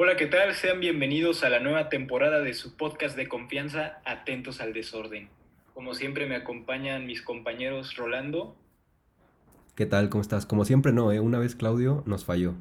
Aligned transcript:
Hola, 0.00 0.16
¿qué 0.16 0.28
tal? 0.28 0.54
Sean 0.54 0.78
bienvenidos 0.78 1.42
a 1.42 1.50
la 1.50 1.58
nueva 1.58 1.88
temporada 1.88 2.40
de 2.40 2.54
su 2.54 2.76
podcast 2.76 3.16
de 3.16 3.26
confianza, 3.26 4.00
Atentos 4.04 4.60
al 4.60 4.72
Desorden. 4.72 5.28
Como 5.74 5.92
siempre 5.94 6.26
me 6.26 6.36
acompañan 6.36 7.04
mis 7.04 7.20
compañeros 7.20 7.96
Rolando. 7.96 8.54
¿Qué 9.74 9.86
tal? 9.86 10.08
¿Cómo 10.08 10.22
estás? 10.22 10.46
Como 10.46 10.64
siempre 10.64 10.92
no, 10.92 11.10
¿eh? 11.10 11.18
Una 11.18 11.40
vez 11.40 11.56
Claudio 11.56 12.04
nos 12.06 12.24
falló. 12.24 12.54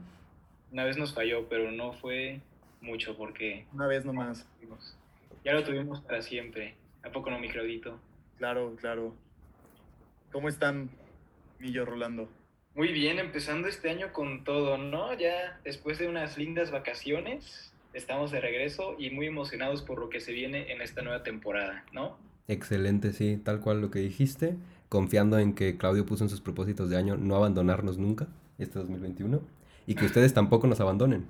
Una 0.71 0.83
vez 0.83 0.97
nos 0.97 1.13
falló, 1.13 1.47
pero 1.47 1.71
no 1.71 1.93
fue 1.93 2.41
mucho 2.81 3.15
porque... 3.15 3.67
Una 3.71 3.85
vez 3.85 4.03
nomás. 4.03 4.47
Ya 5.45 5.53
lo 5.53 5.63
tuvimos 5.63 6.01
para 6.01 6.23
siempre. 6.23 6.73
¿A 7.03 7.11
poco 7.11 7.29
no, 7.29 7.37
mi 7.37 7.49
Claudito? 7.49 7.99
Claro, 8.39 8.75
claro. 8.81 9.13
¿Cómo 10.31 10.49
están, 10.49 10.89
Millo 11.59 11.85
Rolando? 11.85 12.29
Muy 12.77 12.93
bien, 12.93 13.17
empezando 13.17 13.67
este 13.67 13.89
año 13.89 14.13
con 14.13 14.43
todo, 14.43 14.77
¿no? 14.77 15.11
Ya 15.17 15.59
después 15.63 15.97
de 15.97 16.07
unas 16.07 16.37
lindas 16.37 16.69
vacaciones, 16.69 17.73
estamos 17.91 18.29
de 18.29 18.39
regreso 18.39 18.95
y 18.99 19.09
muy 19.09 19.25
emocionados 19.25 19.81
por 19.81 19.97
lo 19.97 20.09
que 20.09 20.19
se 20.19 20.31
viene 20.31 20.71
en 20.71 20.81
esta 20.81 21.01
nueva 21.01 21.23
temporada, 21.23 21.83
¿no? 21.91 22.19
Excelente, 22.47 23.13
sí, 23.13 23.41
tal 23.43 23.61
cual 23.61 23.81
lo 23.81 23.89
que 23.89 23.97
dijiste, 23.97 24.53
confiando 24.89 25.39
en 25.39 25.55
que 25.55 25.75
Claudio 25.75 26.05
puso 26.05 26.23
en 26.23 26.29
sus 26.29 26.39
propósitos 26.39 26.91
de 26.91 26.97
año 26.97 27.17
no 27.17 27.35
abandonarnos 27.35 27.97
nunca, 27.97 28.27
este 28.59 28.77
2021, 28.77 29.41
y 29.87 29.95
que 29.95 30.05
ustedes 30.05 30.35
tampoco 30.35 30.67
nos 30.67 30.79
abandonen. 30.79 31.25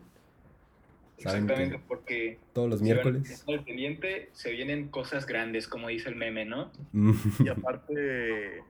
Exactamente, 1.18 1.80
porque 1.88 2.40
todos 2.52 2.70
los 2.70 2.82
miércoles. 2.82 3.46
Pendiente 3.66 4.32
se 4.34 4.52
vienen 4.52 4.90
cosas 4.90 5.26
grandes, 5.26 5.70
como 5.70 5.88
dice 5.88 6.10
el 6.10 6.18
meme, 6.18 6.44
¿no? 6.44 6.74
y 7.40 7.48
aparte 7.48 8.64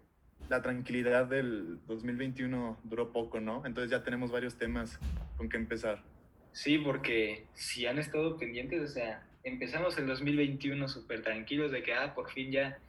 la 0.49 0.61
tranquilidad 0.61 1.25
del 1.25 1.79
2021 1.87 2.79
duró 2.83 3.11
poco, 3.11 3.39
¿no? 3.39 3.65
Entonces 3.65 3.91
ya 3.91 4.03
tenemos 4.03 4.31
varios 4.31 4.57
temas 4.57 4.99
con 5.37 5.49
que 5.49 5.57
empezar. 5.57 6.03
Sí, 6.51 6.77
porque 6.77 7.45
si 7.53 7.85
han 7.85 7.99
estado 7.99 8.37
pendientes, 8.37 8.81
o 8.81 8.87
sea, 8.87 9.27
empezamos 9.43 9.97
el 9.97 10.07
2021 10.07 10.87
súper 10.87 11.21
tranquilos 11.21 11.71
de 11.71 11.83
que, 11.83 11.93
ah, 11.93 12.13
por 12.15 12.31
fin 12.31 12.51
ya, 12.51 12.79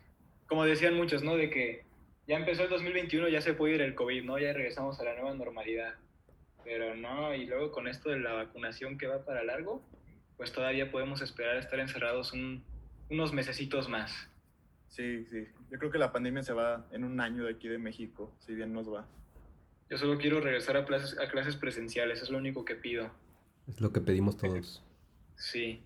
como 0.46 0.64
decían 0.64 0.94
muchos, 0.94 1.22
¿no? 1.22 1.36
De 1.36 1.50
que 1.50 1.84
ya 2.26 2.36
empezó 2.36 2.64
el 2.64 2.70
2021, 2.70 3.28
ya 3.28 3.40
se 3.40 3.54
puede 3.54 3.74
ir 3.74 3.80
el 3.82 3.94
COVID, 3.94 4.24
¿no? 4.24 4.38
Ya 4.38 4.52
regresamos 4.52 4.98
a 5.00 5.04
la 5.04 5.14
nueva 5.14 5.34
normalidad. 5.34 5.94
Pero 6.64 6.94
no, 6.94 7.34
y 7.34 7.46
luego 7.46 7.72
con 7.72 7.88
esto 7.88 8.10
de 8.10 8.20
la 8.20 8.32
vacunación 8.32 8.98
que 8.98 9.06
va 9.06 9.24
para 9.24 9.44
largo, 9.44 9.82
pues 10.36 10.52
todavía 10.52 10.90
podemos 10.90 11.22
esperar 11.22 11.56
estar 11.56 11.80
encerrados 11.80 12.32
unos 12.32 13.32
mesecitos 13.32 13.88
más. 13.88 14.30
Sí, 14.88 15.24
sí. 15.26 15.46
Yo 15.70 15.78
creo 15.78 15.90
que 15.90 15.98
la 15.98 16.12
pandemia 16.12 16.42
se 16.42 16.52
va 16.52 16.86
en 16.90 17.04
un 17.04 17.20
año 17.20 17.44
de 17.44 17.52
aquí 17.52 17.68
de 17.68 17.78
México, 17.78 18.32
si 18.38 18.54
bien 18.54 18.72
nos 18.72 18.92
va. 18.92 19.06
Yo 19.90 19.96
solo 19.96 20.18
quiero 20.18 20.40
regresar 20.40 20.76
a 20.76 20.84
clases, 20.84 21.18
a 21.18 21.28
clases 21.28 21.56
presenciales, 21.56 22.22
es 22.22 22.30
lo 22.30 22.38
único 22.38 22.64
que 22.64 22.74
pido. 22.74 23.10
Es 23.66 23.80
lo 23.80 23.92
que 23.92 24.00
pedimos 24.00 24.36
todos. 24.36 24.82
Sí. 25.36 25.82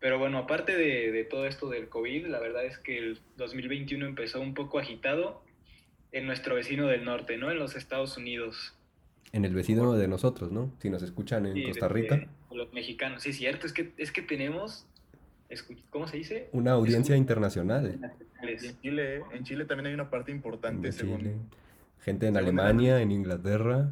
Pero 0.00 0.18
bueno, 0.18 0.38
aparte 0.38 0.76
de, 0.76 1.12
de, 1.12 1.24
todo 1.24 1.46
esto 1.46 1.68
del 1.68 1.88
COVID, 1.88 2.26
la 2.26 2.38
verdad 2.38 2.64
es 2.64 2.78
que 2.78 2.98
el 2.98 3.20
2021 3.36 4.04
empezó 4.06 4.40
un 4.40 4.54
poco 4.54 4.78
agitado 4.78 5.42
en 6.14 6.26
nuestro 6.26 6.54
vecino 6.54 6.86
del 6.86 7.04
norte, 7.04 7.36
¿no? 7.36 7.50
En 7.50 7.58
los 7.58 7.74
Estados 7.74 8.16
Unidos. 8.16 8.74
En 9.32 9.44
el 9.44 9.52
vecino 9.52 9.92
de 9.94 10.06
nosotros, 10.06 10.52
¿no? 10.52 10.72
Si 10.80 10.88
nos 10.88 11.02
escuchan 11.02 11.46
en 11.46 11.64
Costa 11.64 11.88
Rica. 11.88 12.28
los 12.52 12.72
mexicanos, 12.72 13.22
sí, 13.22 13.32
cierto, 13.32 13.66
es 13.66 13.72
que, 13.72 13.92
es 13.96 14.12
que 14.12 14.22
tenemos, 14.22 14.86
¿cómo 15.90 16.06
se 16.08 16.16
dice? 16.18 16.48
Una 16.52 16.72
audiencia 16.72 17.16
internacional. 17.16 18.12
En 18.42 18.80
Chile, 18.80 19.22
en 19.32 19.44
Chile 19.44 19.64
también 19.64 19.86
hay 19.86 19.94
una 19.94 20.10
parte 20.10 20.30
importante, 20.30 20.92
según... 20.92 21.48
Gente 22.04 22.26
en 22.26 22.36
Alemania, 22.36 23.00
en 23.00 23.10
Inglaterra. 23.10 23.90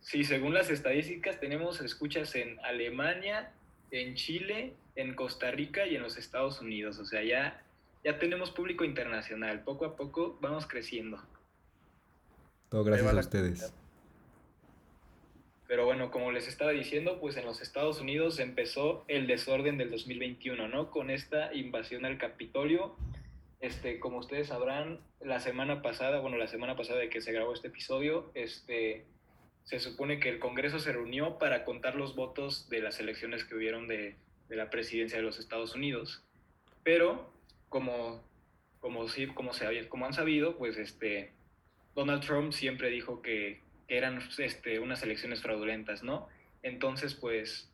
Sí, 0.00 0.24
según 0.24 0.52
las 0.52 0.68
estadísticas 0.68 1.40
tenemos 1.40 1.80
escuchas 1.80 2.34
en 2.34 2.60
Alemania, 2.60 3.50
en 3.90 4.14
Chile, 4.14 4.74
en 4.94 5.14
Costa 5.14 5.50
Rica 5.50 5.86
y 5.86 5.96
en 5.96 6.02
los 6.02 6.18
Estados 6.18 6.60
Unidos. 6.60 6.98
O 6.98 7.06
sea, 7.06 7.24
ya, 7.24 7.62
ya 8.04 8.18
tenemos 8.18 8.50
público 8.50 8.84
internacional. 8.84 9.62
Poco 9.64 9.86
a 9.86 9.96
poco 9.96 10.36
vamos 10.42 10.66
creciendo. 10.66 11.18
Todo 12.68 12.84
gracias 12.84 13.14
a 13.14 13.18
ustedes. 13.18 13.72
Pero 15.66 15.86
bueno, 15.86 16.10
como 16.10 16.30
les 16.30 16.46
estaba 16.46 16.72
diciendo, 16.72 17.20
pues 17.20 17.36
en 17.36 17.46
los 17.46 17.62
Estados 17.62 18.00
Unidos 18.00 18.38
empezó 18.38 19.04
el 19.08 19.26
desorden 19.26 19.78
del 19.78 19.90
2021, 19.90 20.68
¿no? 20.68 20.90
Con 20.90 21.10
esta 21.10 21.54
invasión 21.54 22.04
al 22.04 22.18
Capitolio 22.18 22.96
este, 23.64 23.98
como 23.98 24.18
ustedes 24.18 24.48
sabrán, 24.48 25.00
la 25.22 25.40
semana 25.40 25.80
pasada, 25.80 26.20
bueno, 26.20 26.36
la 26.36 26.48
semana 26.48 26.76
pasada 26.76 26.98
de 26.98 27.08
que 27.08 27.22
se 27.22 27.32
grabó 27.32 27.54
este 27.54 27.68
episodio, 27.68 28.30
este, 28.34 29.06
se 29.62 29.80
supone 29.80 30.20
que 30.20 30.28
el 30.28 30.38
Congreso 30.38 30.78
se 30.78 30.92
reunió 30.92 31.38
para 31.38 31.64
contar 31.64 31.94
los 31.94 32.14
votos 32.14 32.68
de 32.68 32.80
las 32.80 33.00
elecciones 33.00 33.42
que 33.42 33.54
hubieron 33.54 33.88
de, 33.88 34.16
de 34.50 34.56
la 34.56 34.68
presidencia 34.68 35.16
de 35.16 35.24
los 35.24 35.38
Estados 35.38 35.74
Unidos. 35.74 36.22
Pero, 36.82 37.32
como, 37.70 38.22
como, 38.80 39.08
sí, 39.08 39.28
como, 39.28 39.54
se, 39.54 39.88
como 39.88 40.04
han 40.04 40.12
sabido, 40.12 40.58
pues 40.58 40.76
este, 40.76 41.32
Donald 41.94 42.22
Trump 42.22 42.52
siempre 42.52 42.90
dijo 42.90 43.22
que, 43.22 43.62
que 43.86 43.96
eran 43.96 44.20
este, 44.38 44.78
unas 44.78 45.02
elecciones 45.02 45.42
fraudulentas, 45.42 46.02
¿no? 46.02 46.28
Entonces, 46.62 47.14
pues, 47.14 47.70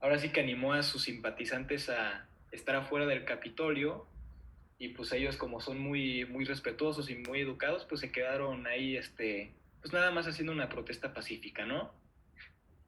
ahora 0.00 0.18
sí 0.18 0.30
que 0.30 0.40
animó 0.40 0.72
a 0.72 0.82
sus 0.82 1.02
simpatizantes 1.02 1.88
a 1.88 2.26
estar 2.50 2.76
afuera 2.76 3.06
del 3.06 3.24
Capitolio 3.24 4.06
y 4.78 4.88
pues 4.88 5.12
ellos 5.12 5.36
como 5.36 5.60
son 5.60 5.78
muy, 5.78 6.24
muy 6.26 6.44
respetuosos 6.44 7.08
y 7.08 7.14
muy 7.14 7.40
educados, 7.40 7.84
pues 7.84 8.00
se 8.00 8.10
quedaron 8.10 8.66
ahí, 8.66 8.96
este, 8.96 9.52
pues 9.80 9.92
nada 9.92 10.10
más 10.10 10.26
haciendo 10.26 10.52
una 10.52 10.68
protesta 10.68 11.14
pacífica, 11.14 11.66
¿no? 11.66 11.92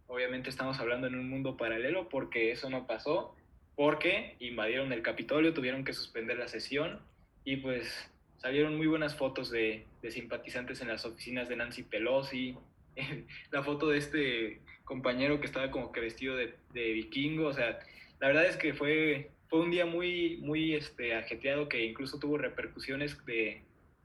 Obviamente 0.06 0.50
estamos 0.50 0.80
hablando 0.80 1.06
en 1.06 1.14
un 1.14 1.30
mundo 1.30 1.56
paralelo 1.56 2.08
porque 2.08 2.50
eso 2.50 2.68
no 2.68 2.86
pasó, 2.86 3.36
porque 3.76 4.36
invadieron 4.40 4.92
el 4.92 5.02
Capitolio, 5.02 5.54
tuvieron 5.54 5.84
que 5.84 5.92
suspender 5.92 6.38
la 6.38 6.48
sesión 6.48 7.00
y 7.44 7.56
pues 7.56 8.10
salieron 8.44 8.76
muy 8.76 8.86
buenas 8.86 9.16
fotos 9.16 9.50
de, 9.50 9.86
de 10.02 10.10
simpatizantes 10.10 10.82
en 10.82 10.88
las 10.88 11.06
oficinas 11.06 11.48
de 11.48 11.56
Nancy 11.56 11.82
Pelosi, 11.82 12.54
la 13.50 13.62
foto 13.62 13.88
de 13.88 13.96
este 13.96 14.60
compañero 14.84 15.40
que 15.40 15.46
estaba 15.46 15.70
como 15.70 15.92
que 15.92 16.00
vestido 16.00 16.36
de, 16.36 16.52
de 16.74 16.92
vikingo, 16.92 17.46
o 17.46 17.54
sea, 17.54 17.80
la 18.20 18.26
verdad 18.28 18.44
es 18.44 18.58
que 18.58 18.74
fue 18.74 19.30
fue 19.48 19.60
un 19.60 19.70
día 19.70 19.86
muy, 19.86 20.36
muy 20.42 20.74
este, 20.74 21.14
ajetreado 21.14 21.70
que 21.70 21.86
incluso 21.86 22.18
tuvo 22.18 22.36
repercusiones 22.36 23.24
de 23.24 23.62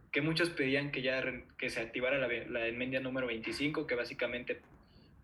que 0.10 0.22
muchos 0.22 0.50
pedían 0.52 0.92
que 0.92 1.02
ya 1.02 1.22
que 1.58 1.70
se 1.70 1.82
activara 1.82 2.18
la, 2.18 2.30
la 2.48 2.68
enmienda 2.68 3.02
número 3.02 3.28
25, 3.28 3.88
que 3.88 3.96
básicamente 3.96 4.62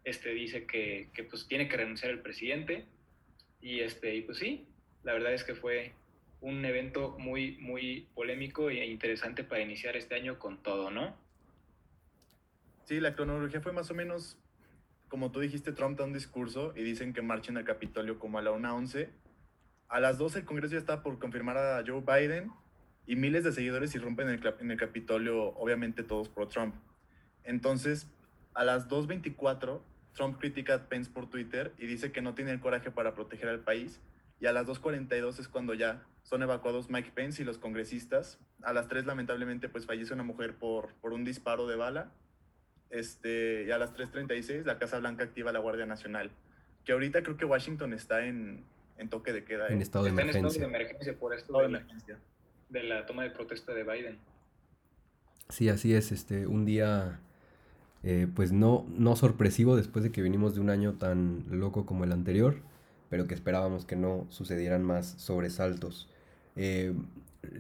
este, 0.03 0.31
dice 0.31 0.65
que, 0.65 1.07
que, 1.13 1.23
pues 1.23 1.47
tiene 1.47 1.69
que 1.69 1.77
renunciar 1.77 2.11
el 2.11 2.19
presidente. 2.19 2.83
Y, 3.61 3.79
este, 3.79 4.13
y 4.13 4.23
pues 4.23 4.39
sí, 4.39 4.65
la 5.03 5.13
verdad 5.13 5.33
es 5.33 5.45
que 5.45 5.55
fue 5.55 5.93
un 6.41 6.63
evento 6.66 7.18
muy, 7.18 7.57
muy 7.57 8.07
polémico 8.13 8.69
e 8.69 8.85
interesante 8.85 9.44
para 9.44 9.62
iniciar 9.62 9.96
este 9.96 10.16
año 10.16 10.38
con 10.40 10.62
todo, 10.62 10.91
¿no? 10.91 11.16
Sí, 12.85 13.00
la 13.00 13.16
cronología 13.16 13.62
fue 13.62 13.72
más 13.72 13.90
o 13.90 13.96
menos, 13.96 14.38
como 15.07 15.31
tú 15.31 15.40
dijiste, 15.40 15.72
Trump 15.72 15.97
da 15.97 16.06
un 16.06 16.13
discurso 16.13 16.73
y 16.75 16.84
dicen 16.84 17.13
que 17.13 17.22
marchen 17.22 17.57
al 17.57 17.66
Capitolio 17.66 18.19
como 18.19 18.38
a 18.38 18.41
la 18.41 18.51
1.11 18.51 19.09
a 19.88 20.00
las 20.00 20.18
12 20.18 20.40
el 20.40 20.46
Congreso 20.46 20.73
ya 20.73 20.79
está 20.79 21.03
por 21.03 21.19
confirmar 21.19 21.57
a 21.57 21.84
Joe 21.85 22.01
Biden 22.01 22.52
y 23.06 23.16
miles 23.16 23.44
de 23.44 23.52
seguidores 23.52 23.94
irrumpen 23.94 24.28
en 24.29 24.72
el, 24.72 24.78
Capitolio, 24.78 25.50
obviamente 25.56 26.03
todos 26.03 26.28
pro 26.28 26.47
Trump. 26.47 26.75
Entonces, 27.44 28.07
a 28.56 28.63
las 28.63 28.90
2.24, 28.90 29.81
Trump 30.13 30.40
critica 30.40 30.73
a 30.73 30.90
Pence 30.90 31.12
por 31.12 31.29
Twitter 31.29 31.73
y 31.78 31.85
dice 31.85 32.12
que 32.12 32.22
no 32.22 32.34
tiene 32.34 32.52
el 32.52 32.59
coraje 32.59 32.90
para 32.90 33.13
proteger 33.13 33.47
al 33.47 33.59
país. 33.59 34.02
Y 34.40 34.47
a 34.47 34.51
las 34.51 34.68
2.42 34.68 35.40
es 35.40 35.47
cuando 35.47 35.73
ya 35.73 36.03
son 36.23 36.41
evacuados 36.41 36.90
Mike 36.90 37.12
Pence 37.13 37.41
y 37.41 37.46
los 37.46 37.57
congresistas. 37.57 38.40
A 38.63 38.73
las 38.73 38.88
3, 38.88 39.06
lamentablemente, 39.06 39.69
pues 39.69 39.85
fallece 39.85 40.13
una 40.13 40.23
mujer 40.23 40.56
por, 40.56 40.94
por 40.96 41.13
un 41.13 41.23
disparo 41.23 41.68
de 41.68 41.75
bala. 41.75 42.12
Este, 42.90 43.66
y 43.68 43.72
a 43.72 43.78
las 43.78 43.94
3.36, 43.94 44.63
la 44.66 44.78
Casa 44.78 45.00
Blanca 45.00 45.23
activa 45.23 45.51
la 45.51 45.59
Guardia 45.59 45.85
Nacional. 45.85 46.31
Que 46.84 46.91
ahorita 46.91 47.23
creo 47.23 47.38
que 47.38 47.46
Washington 47.46 47.93
está 47.93 48.26
en, 48.26 48.64
en 48.97 49.09
toque 49.09 49.34
de 49.34 49.43
queda. 49.43 49.67
En 49.67 49.82
estado 49.82 50.05
de 50.05 50.11
emergencia. 50.11 50.40
En 50.40 50.46
estado 50.47 50.70
de 50.70 50.76
emergencia 50.76 51.20
por 51.20 51.34
esto 51.34 51.58
de, 51.59 51.70
la, 51.70 51.85
de 52.70 52.84
la 52.84 53.05
toma 53.05 53.23
de 53.23 53.31
protesta 53.31 53.73
de 53.73 53.84
Biden. 53.84 54.20
Sí, 55.49 55.70
así 55.70 55.93
es. 55.93 56.11
Este, 56.11 56.47
un 56.47 56.66
día, 56.66 57.20
eh, 58.03 58.28
pues 58.34 58.52
no, 58.52 58.85
no 58.90 59.16
sorpresivo 59.16 59.76
después 59.76 60.03
de 60.03 60.11
que 60.11 60.22
venimos 60.22 60.55
de 60.55 60.61
un 60.61 60.70
año 60.70 60.93
tan 60.93 61.43
loco 61.49 61.85
como 61.85 62.03
el 62.03 62.11
anterior, 62.11 62.55
pero 63.16 63.28
que 63.28 63.34
esperábamos 63.34 63.85
que 63.85 63.96
no 63.96 64.28
sucedieran 64.29 64.84
más 64.84 65.16
sobresaltos. 65.17 66.09
Eh, 66.58 66.94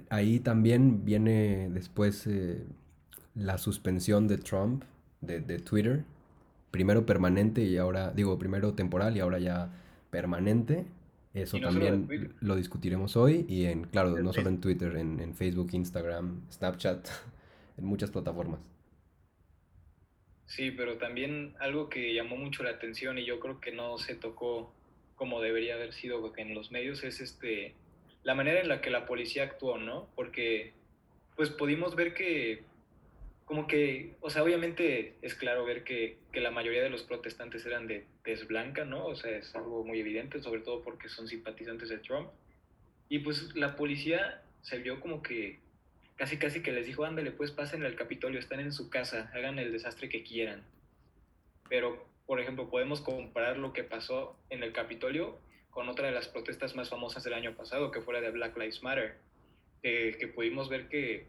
ahí 0.09 0.41
también 0.41 1.05
viene 1.05 1.69
después 1.69 2.27
eh, 2.27 2.65
la 3.35 3.57
suspensión 3.57 4.27
de 4.27 4.37
Trump 4.37 4.83
de, 5.21 5.39
de 5.39 5.59
Twitter, 5.59 6.03
primero 6.71 7.05
permanente 7.05 7.63
y 7.63 7.77
ahora, 7.77 8.11
digo, 8.11 8.37
primero 8.37 8.73
temporal 8.73 9.15
y 9.15 9.21
ahora 9.21 9.39
ya 9.39 9.71
permanente. 10.09 10.83
Eso 11.33 11.57
también 11.61 12.33
lo 12.41 12.57
discutiremos 12.57 13.15
hoy 13.15 13.45
y 13.47 13.63
en, 13.63 13.85
claro, 13.85 14.09
no 14.09 14.33
solo 14.33 14.49
en 14.49 14.59
Twitter, 14.59 14.97
en, 14.97 15.21
en, 15.21 15.35
Facebook, 15.35 15.69
Instagram, 15.71 16.41
Snapchat, 16.51 17.07
en 17.77 17.85
muchas 17.85 18.11
plataformas. 18.11 18.59
Sí, 20.47 20.71
pero 20.71 20.97
también 20.97 21.53
algo 21.61 21.87
que 21.87 22.13
llamó 22.13 22.35
mucho 22.35 22.61
la 22.61 22.71
atención 22.71 23.17
y 23.17 23.25
yo 23.25 23.39
creo 23.39 23.61
que 23.61 23.71
no 23.71 23.97
se 23.97 24.15
tocó 24.15 24.73
como 25.15 25.41
debería 25.41 25.75
haber 25.75 25.93
sido 25.93 26.33
en 26.37 26.53
los 26.53 26.71
medios 26.71 27.03
es 27.03 27.21
este 27.21 27.73
la 28.23 28.35
manera 28.35 28.59
en 28.59 28.67
la 28.67 28.81
que 28.81 28.89
la 28.89 29.05
policía 29.05 29.43
actuó, 29.43 29.77
¿no? 29.77 30.09
Porque 30.15 30.73
pues 31.35 31.49
pudimos 31.51 31.95
ver 31.95 32.13
que 32.13 32.63
como 33.45 33.67
que, 33.67 34.15
o 34.21 34.31
sea, 34.31 34.43
obviamente 34.43 35.17
es 35.21 35.35
claro 35.35 35.63
ver 35.65 35.83
que, 35.83 36.17
que, 36.31 36.41
la 36.41 36.49
mayoría 36.49 36.81
de 36.81 36.89
los 36.89 37.03
protestantes 37.03 37.63
eran 37.67 37.85
de 37.85 38.07
tez 38.23 38.47
blanca, 38.47 38.85
¿no? 38.85 39.05
O 39.05 39.15
sea, 39.15 39.37
es 39.37 39.55
algo 39.55 39.83
muy 39.83 39.99
evidente, 39.99 40.41
sobre 40.41 40.61
todo 40.61 40.81
porque 40.81 41.09
son 41.09 41.27
simpatizantes 41.27 41.89
de 41.89 41.99
Trump. 41.99 42.29
Y 43.07 43.19
pues 43.19 43.55
la 43.55 43.75
policía 43.75 44.41
se 44.63 44.79
vio 44.79 44.99
como 44.99 45.21
que 45.21 45.59
casi 46.15 46.37
casi 46.37 46.63
que 46.63 46.71
les 46.71 46.87
dijo, 46.87 47.05
ándale, 47.05 47.31
pues 47.31 47.51
pasen 47.51 47.83
al 47.83 47.95
Capitolio, 47.95 48.39
están 48.39 48.59
en 48.59 48.71
su 48.71 48.89
casa, 48.89 49.31
hagan 49.35 49.59
el 49.59 49.71
desastre 49.71 50.09
que 50.09 50.23
quieran. 50.23 50.63
Pero, 51.69 52.07
por 52.25 52.39
ejemplo, 52.39 52.69
podemos 52.69 53.01
comparar 53.01 53.57
lo 53.57 53.73
que 53.73 53.83
pasó 53.83 54.37
en 54.49 54.63
el 54.63 54.71
Capitolio 54.73 55.39
con 55.69 55.89
otra 55.89 56.07
de 56.07 56.13
las 56.13 56.27
protestas 56.27 56.75
más 56.75 56.89
famosas 56.89 57.23
del 57.23 57.33
año 57.33 57.55
pasado, 57.55 57.91
que 57.91 58.01
fue 58.01 58.13
la 58.13 58.21
de 58.21 58.31
Black 58.31 58.57
Lives 58.57 58.81
Matter, 58.81 59.17
que 59.81 60.31
pudimos 60.33 60.67
ver 60.69 60.87
que 60.87 61.27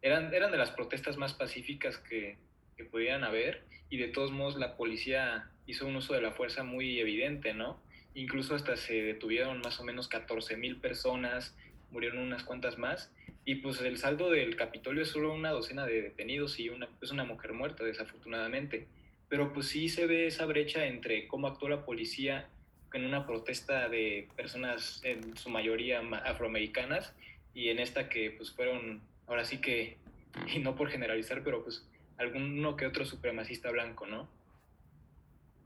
eran, 0.00 0.32
eran 0.32 0.50
de 0.50 0.58
las 0.58 0.70
protestas 0.70 1.16
más 1.16 1.34
pacíficas 1.34 1.98
que, 1.98 2.38
que 2.76 2.84
pudieran 2.84 3.24
haber 3.24 3.64
y 3.88 3.96
de 3.98 4.08
todos 4.08 4.32
modos 4.32 4.56
la 4.56 4.76
policía 4.76 5.50
hizo 5.66 5.86
un 5.86 5.96
uso 5.96 6.14
de 6.14 6.20
la 6.20 6.32
fuerza 6.32 6.62
muy 6.62 7.00
evidente, 7.00 7.54
¿no? 7.54 7.80
Incluso 8.14 8.54
hasta 8.54 8.76
se 8.76 9.02
detuvieron 9.02 9.60
más 9.60 9.80
o 9.80 9.84
menos 9.84 10.08
14 10.08 10.56
mil 10.56 10.76
personas, 10.76 11.56
murieron 11.90 12.18
unas 12.18 12.44
cuantas 12.44 12.78
más 12.78 13.12
y 13.44 13.56
pues 13.56 13.80
el 13.80 13.98
saldo 13.98 14.30
del 14.30 14.56
Capitolio 14.56 15.02
es 15.02 15.08
solo 15.08 15.32
una 15.32 15.50
docena 15.50 15.86
de 15.86 16.02
detenidos 16.02 16.58
y 16.58 16.68
una, 16.68 16.88
pues 16.98 17.10
una 17.10 17.24
mujer 17.24 17.52
muerta 17.52 17.84
desafortunadamente. 17.84 18.88
Pero 19.28 19.52
pues 19.52 19.68
sí 19.68 19.88
se 19.88 20.06
ve 20.06 20.26
esa 20.26 20.46
brecha 20.46 20.86
entre 20.86 21.26
cómo 21.26 21.46
actuó 21.46 21.68
la 21.68 21.84
policía 21.84 22.48
en 22.94 23.04
una 23.04 23.26
protesta 23.26 23.88
de 23.88 24.28
personas 24.36 25.00
en 25.04 25.36
su 25.36 25.50
mayoría 25.50 26.00
afroamericanas 26.24 27.12
y 27.52 27.68
en 27.68 27.80
esta 27.80 28.08
que 28.08 28.30
pues 28.30 28.52
fueron 28.52 29.02
ahora 29.26 29.44
sí 29.44 29.58
que, 29.58 29.98
y 30.54 30.60
no 30.60 30.76
por 30.76 30.88
generalizar, 30.88 31.42
pero 31.42 31.62
pues 31.62 31.86
alguno 32.16 32.76
que 32.76 32.86
otro 32.86 33.04
supremacista 33.04 33.70
blanco, 33.70 34.06
¿no? 34.06 34.28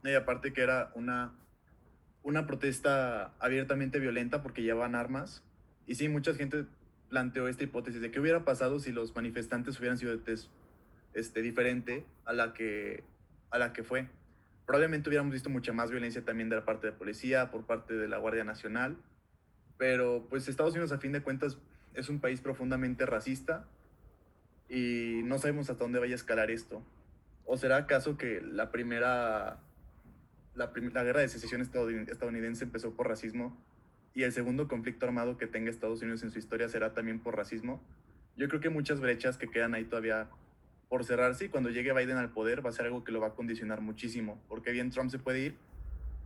Y 0.03 0.13
aparte 0.13 0.53
que 0.53 0.61
era 0.61 0.91
una, 0.95 1.35
una 2.23 2.47
protesta 2.47 3.33
abiertamente 3.39 3.99
violenta 3.99 4.41
porque 4.41 4.63
llevaban 4.63 4.95
armas. 4.95 5.43
Y 5.85 5.95
sí, 5.95 6.07
mucha 6.07 6.33
gente 6.33 6.65
planteó 7.09 7.47
esta 7.47 7.63
hipótesis 7.63 8.01
de 8.01 8.11
qué 8.11 8.19
hubiera 8.19 8.45
pasado 8.45 8.79
si 8.79 8.91
los 8.91 9.15
manifestantes 9.15 9.77
hubieran 9.79 9.97
sido 9.97 10.17
este, 11.13 11.41
diferente 11.41 12.05
a 12.25 12.33
la, 12.33 12.53
que, 12.53 13.03
a 13.51 13.57
la 13.57 13.73
que 13.73 13.83
fue. 13.83 14.07
Probablemente 14.65 15.09
hubiéramos 15.09 15.33
visto 15.33 15.49
mucha 15.49 15.73
más 15.73 15.89
violencia 15.89 16.23
también 16.23 16.49
de 16.49 16.55
la 16.55 16.65
parte 16.65 16.87
de 16.87 16.93
policía, 16.93 17.49
por 17.49 17.65
parte 17.65 17.95
de 17.95 18.07
la 18.07 18.17
Guardia 18.17 18.43
Nacional. 18.43 18.97
Pero 19.77 20.27
pues 20.29 20.47
Estados 20.47 20.73
Unidos 20.73 20.91
a 20.91 20.99
fin 20.99 21.11
de 21.11 21.21
cuentas 21.21 21.57
es 21.93 22.09
un 22.09 22.19
país 22.19 22.41
profundamente 22.41 23.05
racista 23.05 23.65
y 24.69 25.21
no 25.23 25.39
sabemos 25.39 25.69
hasta 25.69 25.83
dónde 25.83 25.99
vaya 25.99 26.13
a 26.13 26.15
escalar 26.15 26.51
esto. 26.51 26.83
¿O 27.45 27.57
será 27.57 27.77
acaso 27.77 28.17
que 28.17 28.41
la 28.41 28.71
primera, 28.71 29.59
la, 30.53 30.71
la 30.75 31.03
guerra 31.03 31.21
de 31.21 31.29
secesión 31.29 31.61
estadounidense 31.61 32.63
empezó 32.63 32.93
por 32.93 33.07
racismo 33.07 33.57
y 34.13 34.23
el 34.23 34.31
segundo 34.31 34.67
conflicto 34.67 35.05
armado 35.05 35.37
que 35.37 35.47
tenga 35.47 35.71
Estados 35.71 36.01
Unidos 36.01 36.21
en 36.23 36.31
su 36.31 36.37
historia 36.37 36.69
será 36.69 36.93
también 36.93 37.19
por 37.19 37.35
racismo? 37.35 37.81
Yo 38.35 38.47
creo 38.47 38.61
que 38.61 38.69
muchas 38.69 38.99
brechas 38.99 39.37
que 39.37 39.49
quedan 39.49 39.73
ahí 39.73 39.85
todavía 39.85 40.29
por 40.89 41.05
cerrarse 41.05 41.45
y 41.45 41.49
cuando 41.49 41.69
llegue 41.69 41.93
Biden 41.93 42.17
al 42.17 42.31
poder 42.31 42.65
va 42.65 42.71
a 42.71 42.73
ser 42.73 42.87
algo 42.87 43.03
que 43.03 43.11
lo 43.11 43.21
va 43.21 43.27
a 43.27 43.35
condicionar 43.35 43.79
muchísimo, 43.79 44.41
porque 44.49 44.71
bien 44.71 44.89
Trump 44.89 45.11
se 45.11 45.19
puede 45.19 45.39
ir, 45.39 45.55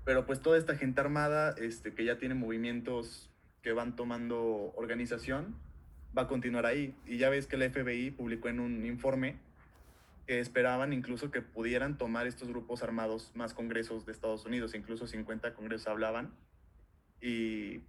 pero 0.06 0.26
pues 0.26 0.42
toda 0.42 0.58
esta 0.58 0.76
gente 0.76 1.02
armada 1.02 1.54
este, 1.58 1.94
que 1.94 2.06
ya 2.06 2.18
tiene 2.18 2.34
movimientos 2.34 3.30
que 3.62 3.74
van 3.74 3.96
tomando 3.96 4.74
organización 4.76 5.56
va 6.18 6.24
a 6.24 6.28
continuar 6.28 6.66
ahí. 6.66 6.96
Y 7.06 7.18
ya 7.18 7.30
ves 7.30 7.48
que 7.48 7.56
el 7.56 7.70
FBI 7.72 8.12
publicó 8.12 8.50
en 8.50 8.60
un 8.60 8.86
informe 8.86 9.38
que 10.28 10.40
esperaban 10.40 10.94
incluso 10.94 11.32
que 11.32 11.42
pudieran 11.42 11.98
tomar 11.98 12.28
estos 12.28 12.48
grupos 12.48 12.84
armados 12.84 13.32
más 13.36 13.54
congresos 13.54 14.06
de 14.06 14.12
Estados 14.12 14.46
Unidos, 14.46 14.74
incluso 14.76 15.08
50 15.08 15.54
congresos 15.54 15.88
hablaban, 15.88 16.32
y, 17.20 17.82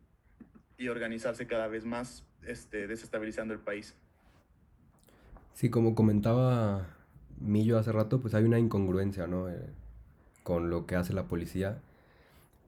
y 0.76 0.88
organizarse 0.88 1.46
cada 1.46 1.68
vez 1.68 1.84
más, 1.84 2.24
este, 2.44 2.86
desestabilizando 2.86 3.54
el 3.54 3.60
país. 3.60 3.94
Sí, 5.54 5.70
como 5.70 5.94
comentaba 5.94 6.88
Millo 7.40 7.78
hace 7.78 7.92
rato, 7.92 8.20
pues 8.20 8.34
hay 8.34 8.44
una 8.44 8.58
incongruencia, 8.58 9.26
¿no? 9.26 9.48
Eh, 9.48 9.70
con 10.42 10.68
lo 10.68 10.86
que 10.86 10.96
hace 10.96 11.12
la 11.12 11.24
policía, 11.24 11.80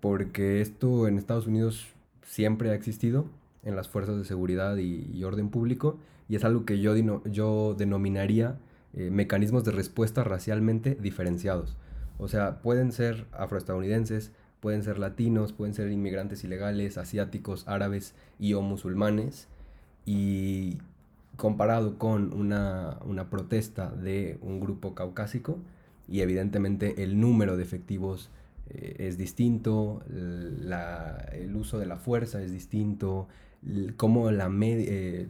porque 0.00 0.60
esto 0.60 1.08
en 1.08 1.18
Estados 1.18 1.46
Unidos 1.46 1.88
siempre 2.22 2.70
ha 2.70 2.74
existido 2.74 3.26
en 3.64 3.76
las 3.76 3.88
fuerzas 3.88 4.16
de 4.16 4.24
seguridad 4.24 4.76
y, 4.76 5.22
orden 5.24 5.50
público 5.50 5.98
y 6.28 6.36
es 6.36 6.44
algo 6.44 6.64
que 6.64 6.80
yo, 6.80 6.94
yo 7.24 7.74
denominaría 7.76 8.58
eh, 8.94 9.10
mecanismos 9.10 9.64
de 9.64 9.72
respuesta 9.72 10.24
racialmente 10.24 10.94
diferenciados. 10.94 11.76
O 12.18 12.28
sea, 12.28 12.62
pueden 12.62 12.92
ser 12.92 13.26
afroestadounidenses, 13.32 14.32
pueden 14.60 14.82
ser 14.82 14.98
latinos, 14.98 15.52
pueden 15.52 15.74
ser 15.74 15.90
inmigrantes 15.90 16.44
ilegales, 16.44 16.98
asiáticos, 16.98 17.66
árabes 17.68 18.14
y 18.38 18.54
o 18.54 18.62
musulmanes. 18.62 19.48
Y 20.06 20.78
comparado 21.36 21.98
con 21.98 22.32
una, 22.32 22.98
una, 23.04 23.28
protesta 23.28 23.90
de 23.90 24.38
un 24.40 24.60
grupo 24.60 24.94
caucásico, 24.94 25.58
y 26.08 26.20
evidentemente 26.20 27.02
el 27.02 27.20
número 27.20 27.56
de 27.56 27.62
efectivos 27.62 28.30
eh, 28.70 28.96
es 28.98 29.18
distinto, 29.18 30.02
el 30.08 31.54
uso 31.54 31.78
de 31.78 31.86
la 31.86 31.96
fuerza 31.96 32.42
es 32.42 32.52
distinto, 32.52 33.28
cómo 33.96 34.30
la 34.30 34.50
eh, 34.62 35.28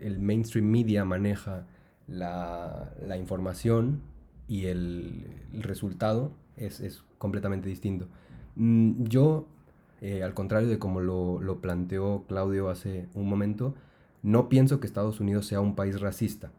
el 0.00 0.18
mainstream 0.20 0.66
media 0.66 1.04
maneja 1.04 1.66
la, 2.06 3.16
información 3.18 4.00
y 4.48 4.66
el, 4.66 5.26
resultado 5.52 6.32
es, 6.56 7.02
completamente 7.18 7.68
distinto. 7.68 8.06
Mm, 8.56 9.04
yo, 9.04 9.46
eh, 10.00 10.22
al 10.22 10.34
contrario 10.34 10.68
de 10.68 10.78
como 10.78 11.00
lo, 11.00 11.40
lo, 11.40 11.60
planteó 11.60 12.24
Claudio 12.28 12.70
hace 12.70 13.08
un 13.14 13.28
momento, 13.28 13.74
no 14.22 14.48
pienso 14.48 14.80
que 14.80 14.86
Estados 14.86 15.20
Unidos 15.20 15.46
sea 15.46 15.60
un 15.60 15.74
país 15.74 16.00
racista. 16.00 16.50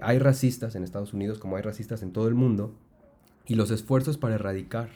hay 0.00 0.18
racistas 0.18 0.74
en 0.74 0.84
Estados 0.84 1.12
Unidos 1.12 1.38
como 1.38 1.56
hay 1.56 1.62
racistas 1.62 2.02
en 2.02 2.12
todo 2.12 2.28
el 2.28 2.34
mundo 2.34 2.74
y 3.46 3.54
los 3.54 3.70
esfuerzos 3.70 4.16
para 4.16 4.36
erradicar 4.36 4.88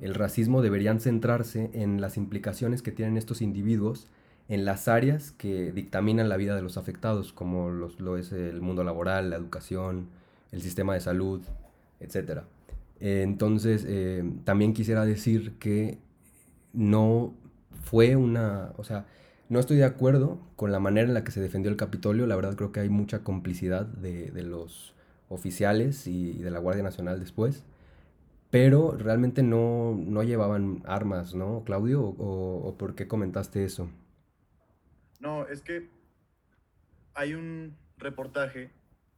el 0.00 0.14
racismo 0.14 0.62
deberían 0.62 1.00
centrarse 1.00 1.70
en 1.72 2.00
las 2.00 2.16
implicaciones 2.16 2.82
que 2.82 2.92
tienen 2.92 3.16
estos 3.16 3.40
individuos 3.40 4.08
en 4.48 4.64
las 4.64 4.88
áreas 4.88 5.32
que 5.32 5.72
dictaminan 5.72 6.28
la 6.28 6.36
vida 6.36 6.54
de 6.54 6.62
los 6.62 6.76
afectados, 6.76 7.32
como 7.32 7.70
lo 7.70 8.16
es 8.16 8.32
el 8.32 8.60
mundo 8.60 8.84
laboral, 8.84 9.30
la 9.30 9.36
educación, 9.36 10.08
el 10.52 10.62
sistema 10.62 10.94
de 10.94 11.00
salud, 11.00 11.42
etc. 11.98 12.42
entonces, 13.00 13.84
eh, 13.88 14.22
también 14.44 14.72
quisiera 14.72 15.04
decir 15.04 15.54
que 15.58 15.98
no 16.72 17.34
fue 17.82 18.16
una, 18.16 18.72
o 18.76 18.84
sea, 18.84 19.06
no 19.48 19.60
estoy 19.60 19.76
de 19.76 19.84
acuerdo 19.84 20.40
con 20.56 20.72
la 20.72 20.80
manera 20.80 21.06
en 21.08 21.14
la 21.14 21.24
que 21.24 21.30
se 21.32 21.40
defendió 21.40 21.70
el 21.70 21.76
Capitolio, 21.76 22.26
la 22.26 22.36
verdad 22.36 22.56
creo 22.56 22.72
que 22.72 22.80
hay 22.80 22.88
mucha 22.88 23.22
complicidad 23.24 23.86
de, 23.86 24.30
de 24.30 24.42
los 24.42 24.94
oficiales 25.28 26.06
y 26.06 26.34
de 26.34 26.50
la 26.50 26.58
Guardia 26.58 26.82
Nacional 26.82 27.20
después 27.20 27.64
pero 28.50 28.92
realmente 28.92 29.42
no, 29.42 29.94
no 29.98 30.22
llevaban 30.22 30.82
armas, 30.86 31.34
¿no, 31.34 31.64
Claudio? 31.64 32.02
O, 32.02 32.76
por 32.78 32.94
qué 32.94 33.08
comentaste 33.08 33.64
eso? 33.64 33.90
No, 35.20 35.46
es 35.46 35.60
que 35.62 35.90
hay 37.14 37.34
un 37.34 37.76
reportaje 37.98 38.70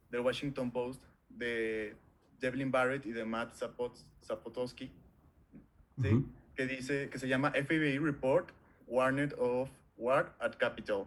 del 0.09 0.21
Washington 0.21 0.71
Post 0.71 1.03
de 1.29 1.95
Devlin 2.39 2.71
Barrett 2.71 3.05
y 3.05 3.11
de 3.11 3.25
Matt 3.25 3.53
Zapot 3.53 3.95
Zapotowski, 4.23 4.91
¿sí? 6.01 6.25
que 6.55 6.65
dice, 6.65 7.09
que 7.09 7.19
se 7.19 7.27
llama 7.27 7.51
FBI 7.51 7.97
Report 7.99 8.49
Warned 8.87 9.35
of 9.37 9.69
War 9.99 10.35
at 10.39 10.53
Capitol. 10.57 11.05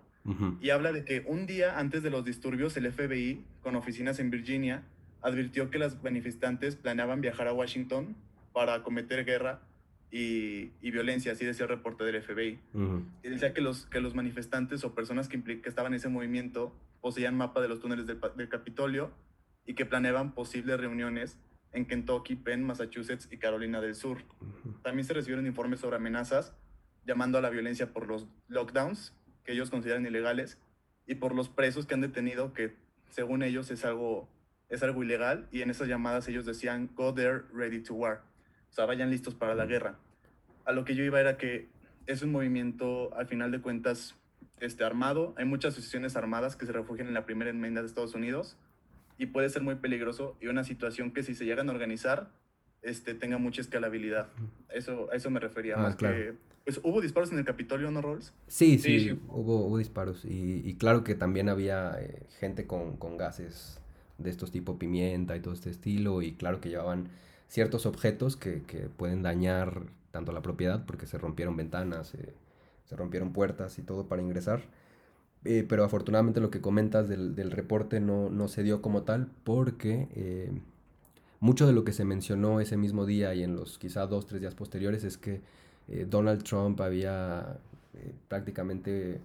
Y 0.61 0.71
habla 0.71 0.93
de 0.93 1.05
que 1.05 1.25
un 1.27 1.47
día 1.47 1.81
antes 1.81 2.05
de 2.05 2.11
los 2.11 2.25
disturbios, 2.25 2.77
el 2.77 2.93
FBI, 2.93 3.45
con 3.61 3.75
oficinas 3.75 4.21
en 4.21 4.31
Virginia, 4.31 4.85
advirtió 5.21 5.69
que 5.69 5.81
las 5.81 6.01
manifestantes 6.05 6.77
planeaban 6.77 7.21
viajar 7.21 7.49
a 7.49 7.53
Washington 7.53 8.15
para 8.53 8.85
cometer 8.85 9.25
guerra 9.25 9.63
y, 10.13 10.71
violencia, 10.81 11.33
así 11.33 11.45
decía 11.45 11.65
el 11.65 11.71
reporte 11.71 12.05
del 12.05 12.23
FBI. 12.23 12.61
Y 13.25 13.29
decía 13.29 13.53
que 13.53 13.63
los, 13.63 13.87
que 13.87 14.01
los 14.01 14.15
manifestantes 14.15 14.85
o 14.85 14.95
personas 14.95 15.29
que, 15.29 15.43
que 15.43 15.69
estaban 15.69 15.93
en 15.93 15.97
ese 15.97 16.09
movimiento 16.09 16.73
poseían 17.01 17.37
mapa 17.37 17.61
de 17.61 17.69
los 17.69 17.81
túneles 17.81 18.07
del, 18.07 18.49
Capitolio 18.49 19.11
y 19.67 19.75
que 19.75 19.87
planeaban 19.87 20.35
posibles 20.35 20.79
reuniones 20.79 21.37
en 21.73 21.87
Kentucky, 21.87 22.37
Penn, 22.37 22.63
Massachusetts 22.63 23.29
y 23.31 23.39
Carolina 23.39 23.81
del 23.81 23.95
Sur. 23.95 24.19
También 24.83 25.07
se 25.07 25.15
recibieron 25.15 25.47
informes 25.47 25.81
sobre 25.81 25.97
amenazas 25.97 26.55
llamando 27.05 27.39
a 27.39 27.41
la 27.41 27.51
violencia 27.51 27.93
por 27.93 28.07
los 28.07 28.27
lockdowns, 28.49 29.15
que 29.45 29.53
ellos 29.53 29.71
consideran 29.71 30.07
ilegales, 30.07 30.59
y 31.07 31.17
por 31.17 31.35
los 31.35 31.49
presos 31.49 31.87
que 31.87 31.95
han 31.95 32.01
detenido, 32.01 32.53
que 32.53 32.77
según 33.11 33.43
ellos 33.43 33.71
es 33.71 33.85
algo 33.85 34.29
es 34.73 34.83
algo 34.83 35.03
ilegal 35.03 35.47
y 35.53 35.61
en 35.61 35.69
esas 35.69 35.87
llamadas 35.87 36.27
ellos 36.29 36.47
decían, 36.47 36.89
go 36.95 37.13
there, 37.13 37.43
ready 37.53 37.81
to 37.81 37.95
war. 37.95 38.23
O 38.71 38.73
sea, 38.73 38.87
vayan 38.87 39.11
listos 39.11 39.35
para 39.35 39.55
la 39.55 39.67
guerra. 39.67 39.99
a 40.65 40.73
lo 40.73 40.85
que 40.85 40.95
yo 40.95 41.05
iba 41.05 41.21
era 41.21 41.37
que 41.37 41.69
es 42.07 42.23
un 42.23 42.33
movimiento, 42.33 43.15
al 43.15 43.27
final 43.27 43.51
de 43.51 43.61
cuentas, 43.61 44.17
este, 44.61 44.83
armado. 44.83 45.35
Hay 45.37 45.45
muchas 45.45 45.75
asociaciones 45.75 46.17
armadas 46.17 46.57
que 46.57 46.65
se 46.65 46.73
refugian 46.73 47.07
en 47.09 47.15
la 47.15 47.27
primera 47.27 47.51
enmienda 47.51 47.83
de 47.83 47.87
Estados 47.87 48.15
Unidos 48.15 48.57
y 49.19 49.27
puede 49.27 49.51
ser 49.51 49.63
muy 49.63 49.75
peligroso 49.75 50.39
y 50.41 50.47
una 50.47 50.65
situación 50.65 51.13
que 51.13 51.23
si 51.23 51.35
se 51.35 51.45
llegan 51.45 51.69
a 51.69 51.73
organizar 51.73 52.31
este, 52.81 53.15
tenga 53.15 53.37
mucha 53.37 53.61
escalabilidad. 53.61 54.29
Eso, 54.71 55.11
a 55.13 55.17
eso 55.17 55.31
me 55.31 55.39
refería. 55.39 55.75
Ah, 55.77 55.83
más 55.83 55.97
que, 55.97 56.35
pues, 56.65 56.81
¿Hubo 56.83 57.01
disparos 57.01 57.33
en 57.33 57.39
el 57.39 57.45
Capitolio, 57.45 57.91
no, 57.91 58.01
Rolls? 58.01 58.33
Sí, 58.47 58.79
sí, 58.79 59.19
Hubo, 59.29 59.67
hubo, 59.67 59.79
disparos. 59.79 60.25
Y, 60.25 60.63
y, 60.65 60.75
claro 60.75 61.03
que 61.05 61.15
también 61.15 61.49
había 61.49 61.97
eh, 62.01 62.23
gente 62.39 62.67
con, 62.67 62.97
con, 62.97 63.17
gases 63.17 63.81
de 64.19 64.31
estos 64.31 64.53
tipo 64.53 64.79
pimienta 64.79 65.37
y 65.37 65.41
todo 65.41 65.55
este 65.55 65.71
estilo. 65.71 66.23
Y 66.23 66.33
claro 66.35 66.61
que 66.61 66.69
llevaban 66.69 67.09
ciertos 67.49 67.87
objetos 67.87 68.37
que, 68.37 68.63
que 68.63 68.89
pueden 68.89 69.23
dañar 69.23 69.83
tanto 70.11 70.33
la 70.33 70.43
propiedad 70.43 70.85
porque 70.87 71.07
se 71.07 71.19
rompieron 71.19 71.57
ventanas, 71.57 72.15
eh, 72.15 72.35
se 72.85 72.97
rompieron 72.97 73.33
puertas 73.33 73.79
y 73.79 73.83
todo 73.83 74.07
para 74.07 74.23
ingresar. 74.23 74.63
Eh, 75.45 75.67
pero 75.69 75.83
afortunadamente 75.83 76.41
lo 76.41 76.51
que 76.51 76.61
comentas 76.61 77.09
del, 77.09 77.35
del 77.35 77.51
reporte 77.51 77.99
no, 77.99 78.31
no, 78.31 78.47
se 78.47 78.63
dio 78.63 78.81
como 78.81 79.03
tal 79.03 79.29
porque 79.43 80.53
mucho 81.41 81.67
de 81.67 81.73
lo 81.73 81.83
que 81.83 81.93
se 81.93 82.05
mencionó 82.05 82.61
ese 82.61 82.77
mismo 82.77 83.05
día 83.05 83.35
y 83.35 83.43
en 83.43 83.57
los 83.57 83.77
quizá 83.77 84.07
dos, 84.07 84.27
tres 84.27 84.41
días 84.41 84.55
posteriores 84.55 85.03
es 85.03 85.19
que 85.19 85.41
eh, 85.89 86.07
Donald 86.09 86.43
Trump 86.43 86.81
había 86.81 87.59
eh, 87.95 88.13
prácticamente 88.29 89.21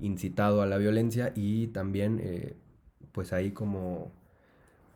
incitado 0.00 0.62
a 0.62 0.66
la 0.66 0.78
violencia 0.78 1.32
y 1.34 1.68
también 1.68 2.20
eh, 2.22 2.54
pues 3.12 3.32
ahí 3.32 3.50
como 3.50 4.10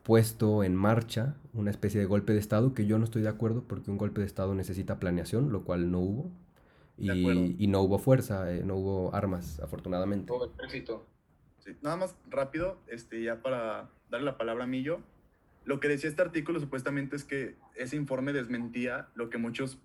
puesto 0.02 0.64
en 0.64 0.74
marcha 0.74 1.36
una 1.52 1.70
especie 1.70 2.00
de 2.00 2.06
golpe 2.06 2.32
de 2.32 2.38
Estado 2.38 2.74
que 2.74 2.86
yo 2.86 2.98
no 2.98 3.04
estoy 3.04 3.22
de 3.22 3.28
acuerdo 3.28 3.64
porque 3.66 3.90
un 3.90 3.98
golpe 3.98 4.20
de 4.20 4.26
Estado 4.26 4.54
necesita 4.54 4.98
planeación, 4.98 5.52
lo 5.52 5.64
cual 5.64 5.90
no 5.90 6.00
hubo. 6.00 6.30
Y, 6.98 7.54
y, 7.58 7.66
no 7.66 7.80
hubo 7.80 7.98
fuerza, 7.98 8.44
no 8.62 8.76
hubo 8.76 9.14
armas, 9.14 9.58
afortunadamente. 9.60 10.30
Nada 11.80 11.96
más 11.96 12.14
rápido, 12.28 12.76
este, 12.88 13.22
ya 13.22 13.40
para 13.40 13.88
darle 14.10 14.26
la 14.26 14.36
palabra 14.36 14.64
a 14.64 14.66
Millo, 14.66 15.00
lo 15.64 15.80
que 15.80 15.88
decía 15.88 16.10
este 16.10 16.20
artículo 16.20 16.60
supuestamente 16.60 17.16
es 17.16 17.24
que 17.24 17.56
ese 17.74 17.96
informe 17.96 18.34
desmentía 18.34 19.08
lo 19.14 19.30
que 19.30 19.38
muchos 19.38 19.78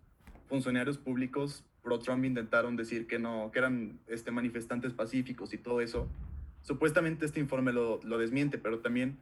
funcionarios 0.47 0.97
públicos 0.97 1.63
pro-Trump 1.85 2.25
intentaron 2.25 2.75
decir 2.75 3.07
que 3.07 3.19
no, 3.19 3.51
que 3.53 3.59
eran 3.59 3.99
este, 4.07 4.31
manifestantes 4.31 4.91
pacíficos 4.91 5.53
y 5.53 5.57
todo 5.57 5.79
eso. 5.79 6.09
Supuestamente 6.61 7.25
este 7.25 7.39
informe 7.39 7.71
lo, 7.71 8.01
lo 8.03 8.17
desmiente, 8.17 8.57
pero 8.57 8.79
también 8.79 9.17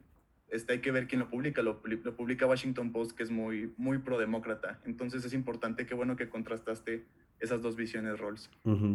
este, 0.48 0.72
hay 0.72 0.80
que 0.80 0.90
ver 0.90 1.06
quién 1.06 1.20
lo 1.20 1.28
publica. 1.28 1.62
Lo, 1.62 1.80
lo, 1.84 2.16
publica 2.16 2.46
Washington 2.46 2.90
Post, 2.90 3.12
que 3.12 3.22
es 3.22 3.30
muy, 3.30 3.72
muy 3.76 3.98
pro-demócrata. 3.98 4.80
Entonces 4.86 5.24
es 5.24 5.34
importante, 5.34 5.86
qué 5.86 5.94
bueno 5.94 6.16
que 6.16 6.28
contrastaste 6.28 7.04
esas 7.38 7.60
dos 7.60 7.76
visiones, 7.76 8.18
Rolls. 8.18 8.50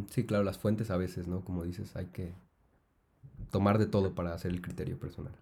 Sí, 0.10 0.26
claro, 0.26 0.44
las 0.44 0.58
fuentes 0.58 0.90
a 0.90 0.98
veces, 0.98 1.28
¿no? 1.28 1.46
Como 1.46 1.64
dices, 1.64 1.96
hay 1.96 2.08
que 2.08 2.34
tomar 3.52 3.78
de 3.78 3.86
todo 3.86 4.16
para 4.16 4.34
hacer 4.34 4.52
el 4.52 4.62
criterio 4.62 4.98
personal. 4.98 5.34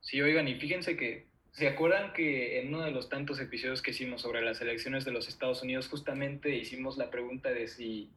Sí, 0.00 0.22
oigan, 0.22 0.48
y 0.48 0.54
fíjense 0.54 0.96
que 0.96 1.27
¿Se 1.52 1.66
acuerdan 1.66 2.12
que 2.12 2.60
en 2.60 2.68
uno 2.68 2.84
de 2.84 2.90
los 2.90 3.08
tantos 3.08 3.40
episodios 3.40 3.82
que 3.82 3.90
hicimos 3.90 4.22
sobre 4.22 4.42
las 4.42 4.60
elecciones 4.60 5.04
de 5.04 5.12
los 5.12 5.28
Estados 5.28 5.62
Unidos 5.62 5.88
justamente 5.88 6.56
hicimos 6.56 6.96
la 6.98 7.10
pregunta 7.10 7.50
de 7.50 7.66
si 7.66 8.10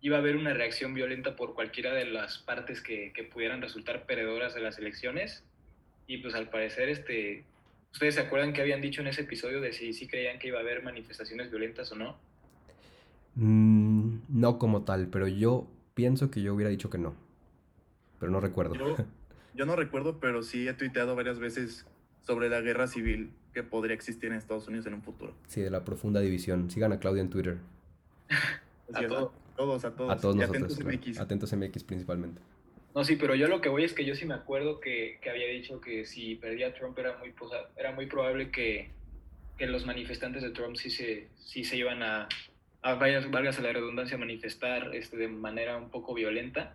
iba 0.00 0.16
a 0.16 0.20
haber 0.20 0.36
una 0.36 0.54
reacción 0.54 0.94
violenta 0.94 1.36
por 1.36 1.54
cualquiera 1.54 1.92
de 1.92 2.06
las 2.06 2.38
partes 2.38 2.80
que, 2.80 3.12
que 3.12 3.24
pudieran 3.24 3.60
resultar 3.60 4.06
perdedoras 4.06 4.54
de 4.54 4.60
las 4.60 4.78
elecciones? 4.78 5.44
Y 6.06 6.18
pues 6.18 6.34
al 6.34 6.48
parecer, 6.48 6.88
este, 6.88 7.44
¿ustedes 7.92 8.14
se 8.14 8.20
acuerdan 8.20 8.52
que 8.52 8.60
habían 8.60 8.80
dicho 8.80 9.00
en 9.00 9.08
ese 9.08 9.22
episodio 9.22 9.60
de 9.60 9.72
si 9.72 9.92
sí 9.92 10.06
creían 10.06 10.38
que 10.38 10.48
iba 10.48 10.58
a 10.58 10.62
haber 10.62 10.82
manifestaciones 10.82 11.50
violentas 11.50 11.90
o 11.92 11.96
no? 11.96 12.16
Mm, 13.34 14.18
no 14.28 14.58
como 14.58 14.84
tal, 14.84 15.08
pero 15.08 15.28
yo 15.28 15.68
pienso 15.94 16.30
que 16.30 16.42
yo 16.42 16.54
hubiera 16.54 16.70
dicho 16.70 16.88
que 16.88 16.98
no. 16.98 17.14
Pero 18.20 18.30
no 18.30 18.40
recuerdo. 18.40 18.74
Yo, 18.74 18.96
yo 19.54 19.66
no 19.66 19.76
recuerdo, 19.76 20.20
pero 20.20 20.42
sí 20.42 20.68
he 20.68 20.72
tuiteado 20.72 21.16
varias 21.16 21.38
veces 21.38 21.84
sobre 22.26 22.48
la 22.48 22.60
guerra 22.60 22.86
civil 22.86 23.30
que 23.54 23.62
podría 23.62 23.94
existir 23.94 24.30
en 24.30 24.36
Estados 24.36 24.66
Unidos 24.68 24.86
en 24.86 24.94
un 24.94 25.02
futuro. 25.02 25.32
Sí, 25.46 25.60
de 25.60 25.70
la 25.70 25.84
profunda 25.84 26.20
división. 26.20 26.70
Sigan 26.70 26.92
a 26.92 26.98
Claudia 26.98 27.22
en 27.22 27.30
Twitter. 27.30 27.58
a, 28.92 29.06
todos, 29.06 29.84
a 29.84 29.94
todos. 29.94 30.12
A 30.12 30.16
todos 30.20 30.36
nosotros. 30.36 30.78
Atentos 31.18 31.52
MX. 31.52 31.84
principalmente. 31.84 32.40
No, 32.94 33.04
sí, 33.04 33.16
pero 33.16 33.34
yo 33.34 33.46
lo 33.46 33.60
que 33.60 33.68
voy 33.68 33.84
es 33.84 33.92
que 33.92 34.04
yo 34.04 34.14
sí 34.14 34.24
me 34.24 34.34
acuerdo 34.34 34.80
que, 34.80 35.18
que 35.22 35.30
había 35.30 35.46
dicho 35.48 35.80
que 35.80 36.06
si 36.06 36.34
perdía 36.34 36.74
Trump 36.74 36.98
era 36.98 37.16
muy, 37.18 37.32
era 37.76 37.92
muy 37.92 38.06
probable 38.06 38.50
que, 38.50 38.90
que, 39.58 39.66
los 39.66 39.84
manifestantes 39.84 40.42
de 40.42 40.50
Trump 40.50 40.76
sí 40.76 40.88
se, 40.88 41.28
sí 41.36 41.62
se 41.62 41.76
iban 41.76 42.02
a, 42.02 42.26
a 42.80 42.94
varias, 42.94 43.58
a 43.58 43.62
la 43.62 43.72
redundancia, 43.72 44.16
manifestar 44.16 44.94
este, 44.94 45.18
de 45.18 45.28
manera 45.28 45.76
un 45.76 45.90
poco 45.90 46.14
violenta 46.14 46.74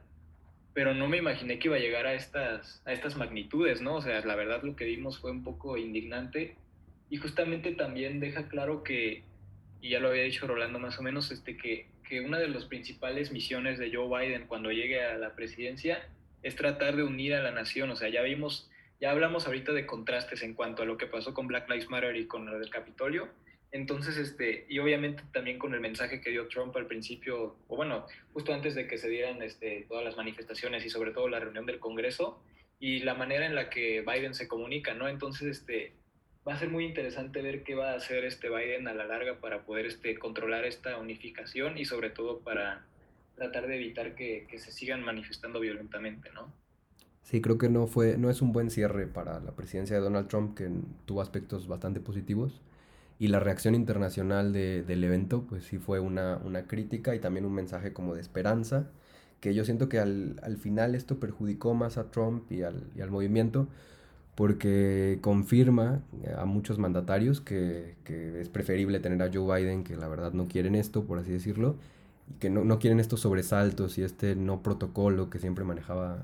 pero 0.73 0.93
no 0.93 1.07
me 1.07 1.17
imaginé 1.17 1.59
que 1.59 1.67
iba 1.67 1.77
a 1.77 1.79
llegar 1.79 2.07
a 2.07 2.13
estas, 2.13 2.81
a 2.85 2.93
estas 2.93 3.17
magnitudes, 3.17 3.81
¿no? 3.81 3.95
O 3.95 4.01
sea, 4.01 4.21
la 4.21 4.35
verdad 4.35 4.63
lo 4.63 4.75
que 4.75 4.85
vimos 4.85 5.19
fue 5.19 5.31
un 5.31 5.43
poco 5.43 5.77
indignante. 5.77 6.55
Y 7.09 7.17
justamente 7.17 7.73
también 7.73 8.21
deja 8.21 8.47
claro 8.47 8.83
que, 8.83 9.23
y 9.81 9.89
ya 9.89 9.99
lo 9.99 10.09
había 10.09 10.23
dicho 10.23 10.47
Rolando 10.47 10.79
más 10.79 10.97
o 10.97 11.01
menos, 11.01 11.29
este, 11.31 11.57
que, 11.57 11.87
que 12.07 12.21
una 12.21 12.39
de 12.39 12.47
las 12.47 12.65
principales 12.65 13.31
misiones 13.31 13.79
de 13.79 13.93
Joe 13.93 14.07
Biden 14.07 14.47
cuando 14.47 14.71
llegue 14.71 15.03
a 15.03 15.17
la 15.17 15.35
presidencia 15.35 16.07
es 16.41 16.55
tratar 16.55 16.95
de 16.95 17.03
unir 17.03 17.35
a 17.35 17.43
la 17.43 17.51
nación, 17.51 17.89
o 17.91 17.95
sea, 17.95 18.09
ya 18.09 18.21
vimos, 18.21 18.69
ya 18.99 19.11
hablamos 19.11 19.45
ahorita 19.45 19.73
de 19.73 19.85
contrastes 19.85 20.41
en 20.41 20.53
cuanto 20.53 20.83
a 20.83 20.85
lo 20.85 20.97
que 20.97 21.05
pasó 21.05 21.33
con 21.33 21.47
Black 21.47 21.69
Lives 21.69 21.89
Matter 21.89 22.15
y 22.15 22.27
con 22.27 22.45
lo 22.45 22.57
del 22.57 22.69
Capitolio, 22.69 23.29
entonces, 23.71 24.17
este, 24.17 24.65
y 24.67 24.79
obviamente 24.79 25.23
también 25.31 25.57
con 25.57 25.73
el 25.73 25.79
mensaje 25.79 26.19
que 26.19 26.29
dio 26.29 26.47
Trump 26.49 26.75
al 26.75 26.87
principio, 26.87 27.55
o 27.69 27.75
bueno, 27.77 28.05
justo 28.33 28.53
antes 28.53 28.75
de 28.75 28.85
que 28.85 28.97
se 28.97 29.09
dieran 29.09 29.41
este, 29.41 29.85
todas 29.87 30.03
las 30.03 30.17
manifestaciones 30.17 30.85
y 30.85 30.89
sobre 30.89 31.11
todo 31.11 31.29
la 31.29 31.39
reunión 31.39 31.65
del 31.65 31.79
Congreso, 31.79 32.43
y 32.79 32.99
la 32.99 33.13
manera 33.13 33.45
en 33.45 33.55
la 33.55 33.69
que 33.69 34.01
Biden 34.01 34.33
se 34.33 34.47
comunica, 34.47 34.93
¿no? 34.93 35.07
Entonces, 35.07 35.47
este, 35.47 35.93
va 36.45 36.53
a 36.53 36.59
ser 36.59 36.69
muy 36.69 36.83
interesante 36.83 37.41
ver 37.41 37.63
qué 37.63 37.75
va 37.75 37.91
a 37.91 37.95
hacer 37.95 38.25
este 38.25 38.49
Biden 38.49 38.87
a 38.89 38.93
la 38.93 39.05
larga 39.05 39.39
para 39.39 39.63
poder 39.63 39.85
este, 39.85 40.17
controlar 40.17 40.65
esta 40.65 40.97
unificación 40.97 41.77
y 41.77 41.85
sobre 41.85 42.09
todo 42.09 42.39
para 42.39 42.85
tratar 43.35 43.67
de 43.67 43.75
evitar 43.75 44.15
que, 44.15 44.47
se 44.57 44.71
sigan 44.71 45.01
manifestando 45.01 45.61
violentamente, 45.61 46.29
¿no? 46.33 46.51
Sí, 47.23 47.39
creo 47.39 47.57
que 47.57 47.69
no 47.69 47.87
fue, 47.87 48.17
no 48.17 48.29
es 48.29 48.41
un 48.41 48.51
buen 48.51 48.69
cierre 48.69 49.07
para 49.07 49.39
la 49.39 49.55
presidencia 49.55 49.95
de 49.95 50.01
Donald 50.01 50.27
Trump, 50.27 50.57
que 50.57 50.69
tuvo 51.05 51.21
aspectos 51.21 51.67
bastante 51.67 52.01
positivos 52.01 52.61
y 53.21 53.27
la 53.27 53.39
reacción 53.39 53.75
internacional 53.75 54.51
de, 54.51 54.81
del 54.81 55.03
evento, 55.03 55.43
pues 55.47 55.65
sí 55.65 55.77
fue 55.77 55.99
una, 55.99 56.39
una, 56.43 56.63
crítica 56.63 57.13
y 57.13 57.19
también 57.19 57.45
un 57.45 57.53
mensaje 57.53 57.93
como 57.93 58.15
de 58.15 58.21
esperanza, 58.21 58.87
que 59.39 59.53
yo 59.53 59.63
siento 59.63 59.89
que 59.89 59.99
al, 59.99 60.39
al 60.41 60.57
final 60.57 60.95
esto 60.95 61.19
perjudicó 61.19 61.75
más 61.75 61.99
a 61.99 62.09
Trump 62.09 62.51
y 62.51 62.63
al, 62.63 62.83
y 62.95 63.01
al, 63.01 63.11
movimiento, 63.11 63.67
porque 64.33 65.19
confirma 65.21 66.01
a 66.35 66.45
muchos 66.45 66.79
mandatarios 66.79 67.41
que, 67.41 67.93
que, 68.05 68.41
es 68.41 68.49
preferible 68.49 68.99
tener 68.99 69.21
a 69.21 69.29
Joe 69.31 69.61
Biden, 69.61 69.83
que 69.83 69.95
la 69.95 70.07
verdad 70.07 70.33
no 70.33 70.47
quieren 70.47 70.73
esto, 70.73 71.03
por 71.03 71.19
así 71.19 71.31
decirlo, 71.31 71.75
y 72.27 72.39
que 72.39 72.49
no, 72.49 72.65
no 72.65 72.79
quieren 72.79 72.99
estos 72.99 73.19
sobresaltos 73.19 73.99
y 73.99 74.03
este 74.03 74.35
no 74.35 74.63
protocolo 74.63 75.29
que 75.29 75.37
siempre 75.37 75.63
manejaba 75.63 76.23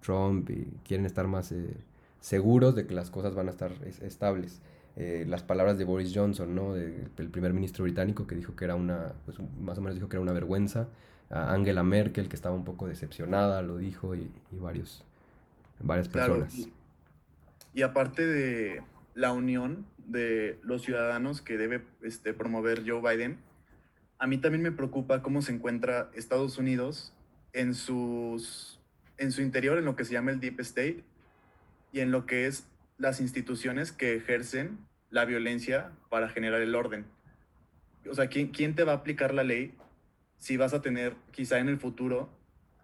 Trump, 0.00 0.50
y 0.50 0.66
quieren 0.84 1.06
estar 1.06 1.28
más 1.28 1.52
eh, 1.52 1.76
seguros 2.18 2.74
de 2.74 2.84
que 2.84 2.94
las 2.94 3.10
cosas 3.10 3.36
van 3.36 3.46
a 3.46 3.52
estar 3.52 3.70
estables. 4.00 4.60
Eh, 4.96 5.24
las 5.26 5.42
palabras 5.42 5.78
de 5.78 5.84
Boris 5.84 6.12
Johnson, 6.14 6.54
¿no? 6.54 6.76
el 6.76 7.28
primer 7.30 7.54
ministro 7.54 7.84
británico 7.84 8.26
que 8.26 8.34
dijo 8.34 8.54
que 8.54 8.66
era 8.66 8.74
una, 8.74 9.14
pues 9.24 9.38
más 9.58 9.78
o 9.78 9.80
menos 9.80 9.94
dijo 9.94 10.08
que 10.08 10.16
era 10.16 10.22
una 10.22 10.32
vergüenza. 10.32 10.88
A 11.30 11.54
Angela 11.54 11.82
Merkel, 11.82 12.28
que 12.28 12.36
estaba 12.36 12.54
un 12.54 12.64
poco 12.64 12.86
decepcionada, 12.86 13.62
lo 13.62 13.78
dijo, 13.78 14.14
y, 14.14 14.30
y 14.50 14.58
varios, 14.58 15.02
varias 15.80 16.08
personas. 16.08 16.68
Y, 17.72 17.80
aparte 17.80 18.26
de 18.26 18.82
la 19.14 19.32
unión 19.32 19.86
de 19.96 20.58
los 20.62 20.82
ciudadanos 20.82 21.40
que 21.40 21.56
debe 21.56 21.84
este, 22.02 22.34
promover 22.34 22.82
Joe 22.86 23.00
Biden, 23.00 23.38
a 24.18 24.26
mí 24.26 24.36
también 24.36 24.62
me 24.62 24.72
preocupa 24.72 25.22
cómo 25.22 25.40
se 25.40 25.52
encuentra 25.52 26.10
Estados 26.12 26.58
Unidos 26.58 27.14
en, 27.54 27.74
sus, 27.74 28.78
en 29.16 29.32
su 29.32 29.40
interior, 29.40 29.78
en 29.78 29.86
lo 29.86 29.96
que 29.96 30.04
se 30.04 30.12
llama 30.12 30.32
el 30.32 30.38
Deep 30.38 30.60
State, 30.60 31.02
y 31.92 32.00
en 32.00 32.10
lo 32.10 32.26
que 32.26 32.46
es 32.46 32.66
las 33.02 33.20
instituciones 33.20 33.90
que 33.90 34.14
ejercen 34.14 34.78
la 35.10 35.24
violencia 35.24 35.90
para 36.08 36.28
generar 36.28 36.60
el 36.60 36.76
orden. 36.76 37.04
O 38.08 38.14
sea, 38.14 38.28
¿quién, 38.28 38.48
¿quién 38.48 38.76
te 38.76 38.84
va 38.84 38.92
a 38.92 38.96
aplicar 38.96 39.34
la 39.34 39.42
ley 39.42 39.74
si 40.38 40.56
vas 40.56 40.72
a 40.72 40.82
tener 40.82 41.16
quizá 41.32 41.58
en 41.58 41.68
el 41.68 41.78
futuro 41.78 42.30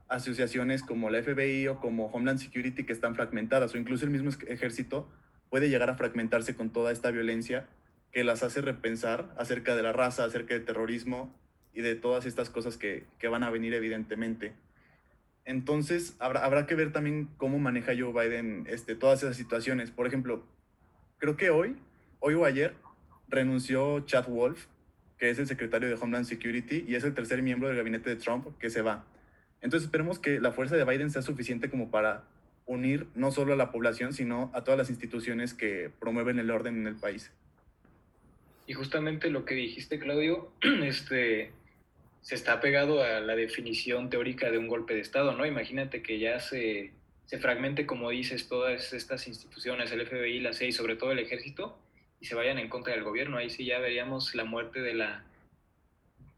asociaciones 0.09 0.83
como 0.83 1.09
la 1.09 1.23
FBI 1.23 1.69
o 1.69 1.79
como 1.79 2.07
Homeland 2.07 2.41
Security 2.41 2.85
que 2.85 2.93
están 2.93 3.15
fragmentadas 3.15 3.75
o 3.75 3.79
incluso 3.79 4.05
el 4.05 4.11
mismo 4.11 4.31
ejército 4.49 5.09
puede 5.51 5.71
llegar 5.71 5.89
a 5.89 5.95
fragmentarse 5.95 6.57
con 6.57 6.71
toda 6.71 6.91
esta 6.91 7.13
violencia 7.13 7.69
que 8.11 8.25
las 8.25 8.43
hace 8.43 8.61
repensar 8.61 9.33
acerca 9.39 9.77
de 9.77 9.85
la 9.85 9.93
raza, 9.93 10.25
acerca 10.25 10.55
del 10.55 10.65
terrorismo 10.65 11.33
y 11.73 11.83
de 11.83 11.95
todas 11.95 12.27
estas 12.27 12.51
cosas 12.51 12.77
que, 12.77 13.07
que 13.21 13.29
van 13.29 13.45
a 13.45 13.51
venir 13.51 13.73
evidentemente. 13.73 14.53
Entonces, 15.49 16.15
habrá, 16.19 16.45
habrá 16.45 16.67
que 16.67 16.75
ver 16.75 16.93
también 16.93 17.31
cómo 17.39 17.59
maneja 17.59 17.95
Joe 17.99 18.13
Biden 18.13 18.67
este, 18.69 18.95
todas 18.95 19.23
esas 19.23 19.35
situaciones. 19.35 19.91
Por 19.91 20.07
ejemplo, 20.07 20.45
creo 21.17 21.39
que 21.39 21.49
hoy, 21.49 21.75
hoy 22.21 22.35
o 22.35 22.45
ayer, 22.45 22.75
renunció 23.29 24.01
Chad 24.01 24.29
Wolf, 24.29 24.67
que 25.17 25.31
es 25.31 25.39
el 25.39 25.47
secretario 25.47 25.89
de 25.89 25.95
Homeland 25.95 26.27
Security, 26.27 26.85
y 26.87 26.97
es 26.97 27.05
el 27.05 27.15
tercer 27.15 27.41
miembro 27.41 27.69
del 27.69 27.79
gabinete 27.79 28.11
de 28.11 28.17
Trump 28.17 28.59
que 28.59 28.69
se 28.69 28.83
va. 28.83 29.07
Entonces 29.63 29.87
esperemos 29.87 30.19
que 30.19 30.39
la 30.39 30.53
fuerza 30.53 30.77
de 30.77 30.85
Biden 30.85 31.11
sea 31.11 31.23
suficiente 31.23 31.71
como 31.71 31.91
para 31.91 32.25
unir 32.67 33.07
no 33.15 33.31
solo 33.31 33.55
a 33.55 33.57
la 33.57 33.73
población, 33.73 34.13
sino 34.13 34.51
a 34.53 34.65
todas 34.65 34.77
las 34.77 34.91
instituciones 34.91 35.55
que 35.55 35.91
promueven 35.99 36.39
el 36.39 36.51
orden 36.51 36.77
en 36.77 36.87
el 36.87 36.97
país. 36.97 37.33
Y 38.67 38.75
justamente 38.75 39.31
lo 39.31 39.47
que 39.47 39.55
dijiste, 39.55 39.99
Claudio, 39.99 40.53
este, 40.83 41.53
se 42.29 42.35
está 42.35 42.61
pegado 42.61 43.03
a 43.03 43.21
la 43.21 43.35
definición 43.35 44.11
teórica 44.11 44.51
de 44.51 44.59
un 44.59 44.69
golpe 44.69 44.93
de 44.93 45.01
Estado, 45.01 45.33
¿no? 45.33 45.47
Imagínate 45.47 46.03
que 46.03 46.19
ya 46.19 46.41
se, 46.41 46.93
se 47.25 47.39
fragmente, 47.39 47.87
como 47.87 48.11
dices, 48.11 48.49
todas 48.49 48.93
estas 48.93 49.27
instituciones, 49.29 49.91
el 49.93 50.07
FBI, 50.07 50.41
la 50.41 50.53
CIA 50.53 50.69
y 50.69 50.73
sobre 50.73 50.97
todo 50.97 51.11
el 51.11 51.21
ejército, 51.21 51.79
y 52.21 52.27
se 52.27 52.35
vayan 52.35 52.59
en 52.59 52.69
contra 52.69 52.93
del 52.93 53.03
gobierno. 53.03 53.39
Ahí 53.39 53.49
sí 53.49 53.65
ya 53.65 53.79
veríamos 53.79 54.35
la 54.35 54.45
muerte 54.45 54.83
de 54.83 54.93
la, 54.93 55.25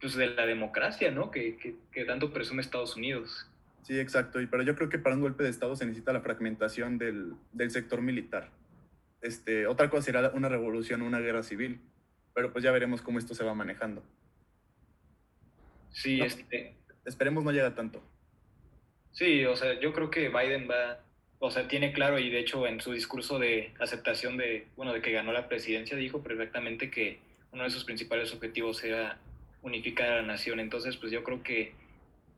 pues 0.01 0.15
de 0.15 0.29
la 0.29 0.47
democracia, 0.47 1.11
¿no? 1.11 1.33
Que, 1.33 1.57
que, 1.57 1.75
que 1.91 2.05
tanto 2.05 2.33
presume 2.33 2.63
Estados 2.63 2.95
Unidos. 2.95 3.49
Sí, 3.83 3.99
exacto. 3.99 4.41
Y 4.41 4.47
pero 4.47 4.63
yo 4.63 4.77
creo 4.77 4.91
que 4.91 5.01
para 5.01 5.17
un 5.17 5.23
golpe 5.23 5.43
de 5.43 5.51
Estado 5.51 5.75
se 5.75 5.87
necesita 5.87 6.13
la 6.13 6.21
fragmentación 6.21 6.99
del, 6.99 7.33
del 7.51 7.73
sector 7.73 8.01
militar. 8.01 8.49
Este, 9.23 9.67
otra 9.67 9.91
cosa 9.91 10.05
será 10.05 10.31
una 10.35 10.49
revolución, 10.49 11.03
una 11.03 11.19
guerra 11.19 11.43
civil. 11.43 11.81
Pero 12.33 12.53
pues 12.53 12.63
ya 12.63 12.71
veremos 12.71 13.03
cómo 13.03 13.19
esto 13.19 13.35
se 13.35 13.43
va 13.43 13.55
manejando. 13.55 14.05
Sí, 15.93 16.21
este. 16.21 16.77
Esperemos 17.05 17.45
no 17.45 17.53
llega 17.53 17.75
tanto. 17.75 18.03
Sí, 19.13 19.45
o 19.45 19.57
sea, 19.57 19.79
yo 19.81 19.93
creo 19.93 20.11
que 20.11 20.29
Biden 20.29 20.69
va, 20.71 21.01
o 21.39 21.51
sea, 21.51 21.67
tiene 21.67 21.93
claro 21.93 22.19
y 22.19 22.31
de 22.31 22.39
hecho 22.39 22.67
en 22.67 22.81
su 22.81 22.93
discurso 22.93 23.39
de 23.39 23.73
aceptación 23.81 24.37
de, 24.37 24.69
bueno, 24.77 24.93
de 24.93 25.01
que 25.01 25.13
ganó 25.13 25.33
la 25.33 25.49
presidencia 25.49 25.97
dijo 25.97 26.23
perfectamente 26.23 26.91
que 26.91 27.19
uno 27.53 27.65
de 27.65 27.71
sus 27.71 27.85
principales 27.85 28.33
objetivos 28.33 28.85
era 28.85 29.19
unificar 29.63 30.11
a 30.11 30.17
la 30.17 30.23
nación. 30.23 30.61
Entonces, 30.61 30.97
pues 30.97 31.11
yo 31.11 31.25
creo 31.25 31.43
que 31.43 31.73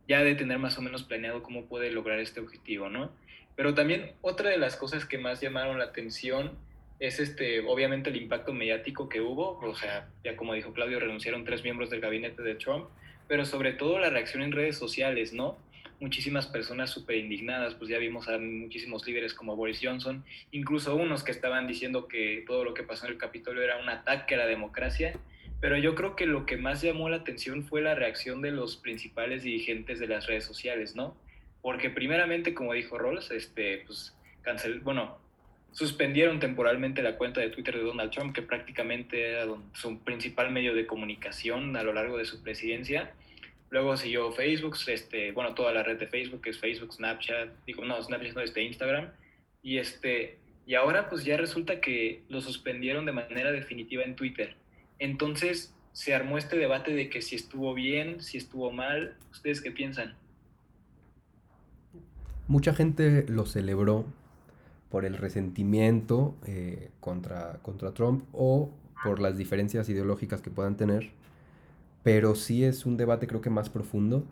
ya 0.08 0.22
de 0.22 0.34
tener 0.34 0.58
más 0.58 0.78
o 0.78 0.82
menos 0.82 1.02
planeado 1.02 1.42
cómo 1.42 1.66
puede 1.66 1.90
lograr 1.90 2.18
este 2.18 2.40
objetivo, 2.40 2.88
¿no? 2.88 3.12
Pero 3.54 3.74
también 3.74 4.12
otra 4.22 4.50
de 4.50 4.56
las 4.56 4.76
cosas 4.76 5.04
que 5.04 5.18
más 5.18 5.40
llamaron 5.40 5.78
la 5.78 5.84
atención 5.84 6.52
es 6.98 7.18
este, 7.18 7.60
obviamente 7.60 8.10
el 8.10 8.16
impacto 8.16 8.52
mediático 8.52 9.08
que 9.08 9.20
hubo, 9.20 9.58
o 9.58 9.74
sea, 9.74 10.08
ya 10.24 10.36
como 10.36 10.54
dijo 10.54 10.72
Claudio, 10.72 11.00
renunciaron 11.00 11.44
tres 11.44 11.62
miembros 11.62 11.90
del 11.90 12.00
gabinete 12.00 12.42
de 12.42 12.54
Trump, 12.54 12.88
pero 13.32 13.46
sobre 13.46 13.72
todo 13.72 13.98
la 13.98 14.10
reacción 14.10 14.42
en 14.42 14.52
redes 14.52 14.76
sociales, 14.76 15.32
¿no? 15.32 15.56
Muchísimas 16.00 16.46
personas 16.46 16.90
súper 16.90 17.16
indignadas, 17.16 17.74
pues 17.74 17.88
ya 17.88 17.96
vimos 17.96 18.28
a 18.28 18.36
muchísimos 18.36 19.06
líderes 19.06 19.32
como 19.32 19.56
Boris 19.56 19.80
Johnson, 19.82 20.22
incluso 20.50 20.94
unos 20.94 21.24
que 21.24 21.30
estaban 21.30 21.66
diciendo 21.66 22.08
que 22.08 22.44
todo 22.46 22.62
lo 22.62 22.74
que 22.74 22.82
pasó 22.82 23.06
en 23.06 23.12
el 23.12 23.18
Capitolio 23.18 23.62
era 23.62 23.78
un 23.78 23.88
ataque 23.88 24.34
a 24.34 24.36
la 24.36 24.44
democracia, 24.46 25.18
pero 25.62 25.78
yo 25.78 25.94
creo 25.94 26.14
que 26.14 26.26
lo 26.26 26.44
que 26.44 26.58
más 26.58 26.82
llamó 26.82 27.08
la 27.08 27.16
atención 27.16 27.64
fue 27.64 27.80
la 27.80 27.94
reacción 27.94 28.42
de 28.42 28.50
los 28.50 28.76
principales 28.76 29.44
dirigentes 29.44 29.98
de 29.98 30.08
las 30.08 30.26
redes 30.26 30.44
sociales, 30.44 30.94
¿no? 30.94 31.16
Porque 31.62 31.88
primeramente, 31.88 32.52
como 32.52 32.74
dijo 32.74 32.98
Rolls, 32.98 33.30
este, 33.30 33.78
pues, 33.86 34.14
cancel, 34.42 34.80
bueno, 34.80 35.16
suspendieron 35.70 36.38
temporalmente 36.38 37.02
la 37.02 37.16
cuenta 37.16 37.40
de 37.40 37.48
Twitter 37.48 37.76
de 37.76 37.82
Donald 37.82 38.10
Trump, 38.10 38.34
que 38.34 38.42
prácticamente 38.42 39.30
era 39.30 39.46
su 39.72 39.98
principal 40.00 40.52
medio 40.52 40.74
de 40.74 40.86
comunicación 40.86 41.74
a 41.78 41.82
lo 41.82 41.94
largo 41.94 42.18
de 42.18 42.26
su 42.26 42.42
presidencia. 42.42 43.14
Luego 43.72 43.96
siguió 43.96 44.30
Facebook, 44.32 44.76
este, 44.86 45.32
bueno, 45.32 45.54
toda 45.54 45.72
la 45.72 45.82
red 45.82 45.98
de 45.98 46.06
Facebook, 46.06 46.42
que 46.42 46.50
es 46.50 46.58
Facebook, 46.58 46.92
Snapchat, 46.92 47.48
digo, 47.66 47.82
no, 47.86 48.02
Snapchat 48.02 48.34
no, 48.34 48.42
este, 48.42 48.62
Instagram. 48.62 49.08
Y, 49.62 49.78
este, 49.78 50.38
y 50.66 50.74
ahora 50.74 51.08
pues 51.08 51.24
ya 51.24 51.38
resulta 51.38 51.80
que 51.80 52.22
lo 52.28 52.42
suspendieron 52.42 53.06
de 53.06 53.12
manera 53.12 53.50
definitiva 53.50 54.02
en 54.02 54.14
Twitter. 54.14 54.56
Entonces 54.98 55.74
se 55.92 56.14
armó 56.14 56.36
este 56.36 56.58
debate 56.58 56.94
de 56.94 57.08
que 57.08 57.22
si 57.22 57.34
estuvo 57.34 57.72
bien, 57.72 58.20
si 58.20 58.36
estuvo 58.36 58.70
mal. 58.70 59.16
¿Ustedes 59.30 59.62
qué 59.62 59.70
piensan? 59.70 60.16
Mucha 62.48 62.74
gente 62.74 63.24
lo 63.26 63.46
celebró 63.46 64.04
por 64.90 65.06
el 65.06 65.16
resentimiento 65.16 66.36
eh, 66.46 66.90
contra, 67.00 67.54
contra 67.62 67.94
Trump 67.94 68.24
o 68.32 68.70
por 69.02 69.18
las 69.18 69.38
diferencias 69.38 69.88
ideológicas 69.88 70.42
que 70.42 70.50
puedan 70.50 70.76
tener, 70.76 71.10
pero 72.02 72.34
sí 72.34 72.64
es 72.64 72.86
un 72.86 72.96
debate 72.96 73.26
creo 73.26 73.40
que 73.40 73.50
más 73.50 73.70
profundo 73.70 74.26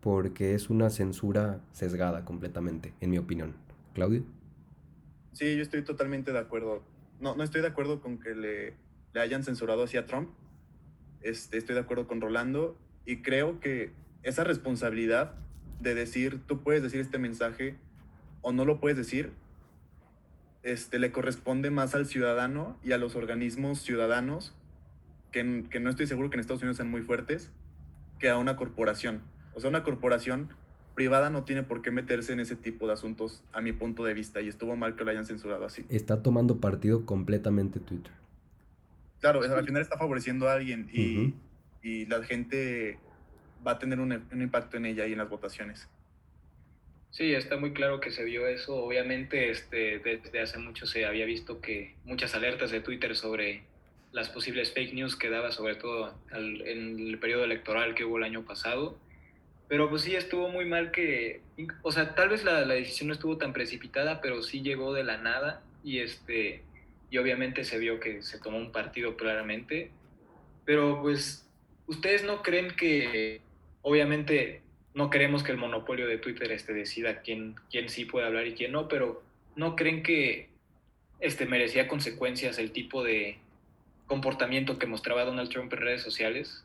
porque 0.00 0.54
es 0.54 0.70
una 0.70 0.90
censura 0.90 1.60
sesgada 1.72 2.24
completamente, 2.24 2.94
en 3.00 3.10
mi 3.10 3.18
opinión. 3.18 3.54
Claudio. 3.92 4.24
Sí, 5.32 5.56
yo 5.56 5.62
estoy 5.62 5.82
totalmente 5.82 6.32
de 6.32 6.38
acuerdo. 6.38 6.82
No, 7.20 7.34
no 7.34 7.42
estoy 7.42 7.60
de 7.60 7.66
acuerdo 7.66 8.00
con 8.00 8.18
que 8.18 8.34
le, 8.34 8.74
le 9.14 9.20
hayan 9.20 9.42
censurado 9.42 9.82
hacia 9.82 10.06
Trump. 10.06 10.28
Este, 11.22 11.58
estoy 11.58 11.74
de 11.74 11.80
acuerdo 11.80 12.06
con 12.06 12.20
Rolando 12.20 12.78
y 13.04 13.22
creo 13.22 13.58
que 13.58 13.90
esa 14.22 14.44
responsabilidad 14.44 15.34
de 15.80 15.94
decir, 15.94 16.40
tú 16.46 16.62
puedes 16.62 16.82
decir 16.82 17.00
este 17.00 17.18
mensaje 17.18 17.76
o 18.42 18.52
no 18.52 18.64
lo 18.64 18.80
puedes 18.80 18.96
decir, 18.96 19.32
este, 20.62 20.98
le 20.98 21.12
corresponde 21.12 21.70
más 21.70 21.94
al 21.94 22.06
ciudadano 22.06 22.78
y 22.82 22.92
a 22.92 22.98
los 22.98 23.16
organismos 23.16 23.80
ciudadanos, 23.80 24.54
que, 25.32 25.64
que 25.70 25.80
no 25.80 25.90
estoy 25.90 26.06
seguro 26.06 26.30
que 26.30 26.36
en 26.36 26.40
Estados 26.40 26.62
Unidos 26.62 26.76
sean 26.76 26.90
muy 26.90 27.02
fuertes, 27.02 27.50
que 28.18 28.28
a 28.28 28.38
una 28.38 28.56
corporación. 28.56 29.22
O 29.54 29.60
sea, 29.60 29.70
una 29.70 29.82
corporación 29.82 30.50
privada 30.94 31.30
no 31.30 31.44
tiene 31.44 31.62
por 31.62 31.82
qué 31.82 31.90
meterse 31.90 32.32
en 32.32 32.40
ese 32.40 32.56
tipo 32.56 32.86
de 32.86 32.94
asuntos, 32.94 33.44
a 33.52 33.60
mi 33.60 33.72
punto 33.72 34.02
de 34.04 34.14
vista, 34.14 34.40
y 34.40 34.48
estuvo 34.48 34.76
mal 34.76 34.96
que 34.96 35.04
lo 35.04 35.10
hayan 35.10 35.26
censurado 35.26 35.64
así. 35.64 35.84
Está 35.88 36.22
tomando 36.22 36.58
partido 36.58 37.04
completamente 37.04 37.78
Twitter. 37.78 38.12
Claro, 39.20 39.42
al 39.42 39.64
final 39.64 39.82
está 39.82 39.98
favoreciendo 39.98 40.48
a 40.48 40.54
alguien 40.54 40.88
y, 40.92 41.34
y 41.82 42.06
la 42.06 42.22
gente 42.22 42.98
va 43.66 43.72
a 43.72 43.78
tener 43.78 44.00
un, 44.00 44.12
un, 44.12 44.42
impacto 44.42 44.76
en 44.76 44.86
ella 44.86 45.06
y 45.06 45.12
en 45.12 45.18
las 45.18 45.28
votaciones. 45.28 45.88
Sí, 47.10 47.32
está 47.32 47.56
muy 47.56 47.72
claro 47.72 48.00
que 48.00 48.10
se 48.10 48.24
vio 48.24 48.46
eso. 48.46 48.76
Obviamente, 48.76 49.50
este, 49.50 49.98
desde 49.98 50.40
hace 50.40 50.58
mucho 50.58 50.86
se 50.86 51.06
había 51.06 51.24
visto 51.24 51.60
que 51.60 51.94
muchas 52.04 52.34
alertas 52.34 52.70
de 52.70 52.80
Twitter 52.80 53.16
sobre 53.16 53.64
las 54.12 54.28
posibles 54.28 54.72
fake 54.72 54.94
news 54.94 55.16
que 55.16 55.30
daba, 55.30 55.52
sobre 55.52 55.74
todo 55.74 56.14
en 56.32 56.98
el 56.98 57.18
periodo 57.18 57.44
electoral 57.44 57.94
que 57.94 58.04
hubo 58.04 58.18
el 58.18 58.24
año 58.24 58.44
pasado. 58.44 58.98
Pero 59.68 59.90
pues 59.90 60.02
sí, 60.02 60.14
estuvo 60.14 60.48
muy 60.48 60.64
mal 60.64 60.92
que, 60.92 61.40
o 61.82 61.90
sea, 61.90 62.14
tal 62.14 62.28
vez 62.28 62.44
la, 62.44 62.64
la 62.64 62.74
decisión 62.74 63.08
no 63.08 63.14
estuvo 63.14 63.36
tan 63.36 63.52
precipitada, 63.52 64.20
pero 64.20 64.42
sí 64.42 64.62
llegó 64.62 64.94
de 64.94 65.04
la 65.04 65.16
nada 65.16 65.62
y 65.82 65.98
este 65.98 66.62
y 67.10 67.18
obviamente 67.18 67.64
se 67.64 67.78
vio 67.78 68.00
que 68.00 68.22
se 68.22 68.38
tomó 68.38 68.58
un 68.58 68.72
partido 68.72 69.16
claramente, 69.16 69.90
pero 70.64 71.00
pues 71.02 71.48
ustedes 71.86 72.24
no 72.24 72.42
creen 72.42 72.74
que, 72.76 73.40
obviamente 73.82 74.62
no 74.94 75.10
queremos 75.10 75.42
que 75.42 75.52
el 75.52 75.58
monopolio 75.58 76.08
de 76.08 76.18
Twitter 76.18 76.50
este 76.50 76.72
decida 76.72 77.20
quién, 77.20 77.54
quién 77.70 77.88
sí 77.88 78.04
puede 78.04 78.26
hablar 78.26 78.46
y 78.46 78.54
quién 78.54 78.72
no, 78.72 78.88
pero 78.88 79.22
no 79.54 79.76
creen 79.76 80.02
que 80.02 80.48
este 81.20 81.46
merecía 81.46 81.86
consecuencias 81.86 82.58
el 82.58 82.72
tipo 82.72 83.04
de 83.04 83.38
comportamiento 84.06 84.78
que 84.78 84.86
mostraba 84.86 85.24
Donald 85.24 85.50
Trump 85.50 85.72
en 85.72 85.80
redes 85.80 86.02
sociales? 86.02 86.64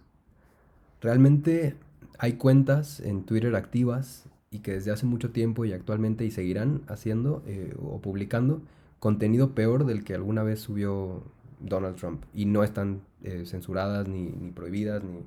Realmente 1.02 1.76
hay 2.20 2.34
cuentas 2.34 3.00
en 3.00 3.24
Twitter 3.24 3.56
activas 3.56 4.30
y 4.52 4.60
que 4.60 4.74
desde 4.74 4.92
hace 4.92 5.06
mucho 5.06 5.32
tiempo 5.32 5.66
y 5.66 5.74
actualmente 5.74 6.26
y 6.26 6.32
seguirán 6.32 6.82
haciendo 6.88 7.44
eh, 7.48 7.74
o 7.82 8.00
publicando 8.02 8.62
contenido 9.00 9.56
peor 9.56 9.86
del 9.86 10.04
que 10.04 10.14
alguna 10.14 10.44
vez 10.44 10.60
subió 10.60 11.24
Donald 11.60 11.96
Trump. 11.96 12.24
Y 12.34 12.46
no 12.46 12.64
están 12.64 13.02
eh, 13.24 13.46
censuradas, 13.46 14.08
ni, 14.08 14.30
ni 14.30 14.52
prohibidas, 14.52 15.04
ni, 15.04 15.26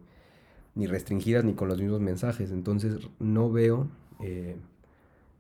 ni, 0.74 0.87
restringidas, 0.87 1.44
ni 1.44 1.55
con 1.55 1.68
los 1.68 1.81
mismos 1.81 2.00
mensajes. 2.00 2.53
Entonces 2.53 2.98
no 3.18 3.50
veo 3.50 3.88
eh, 4.22 4.57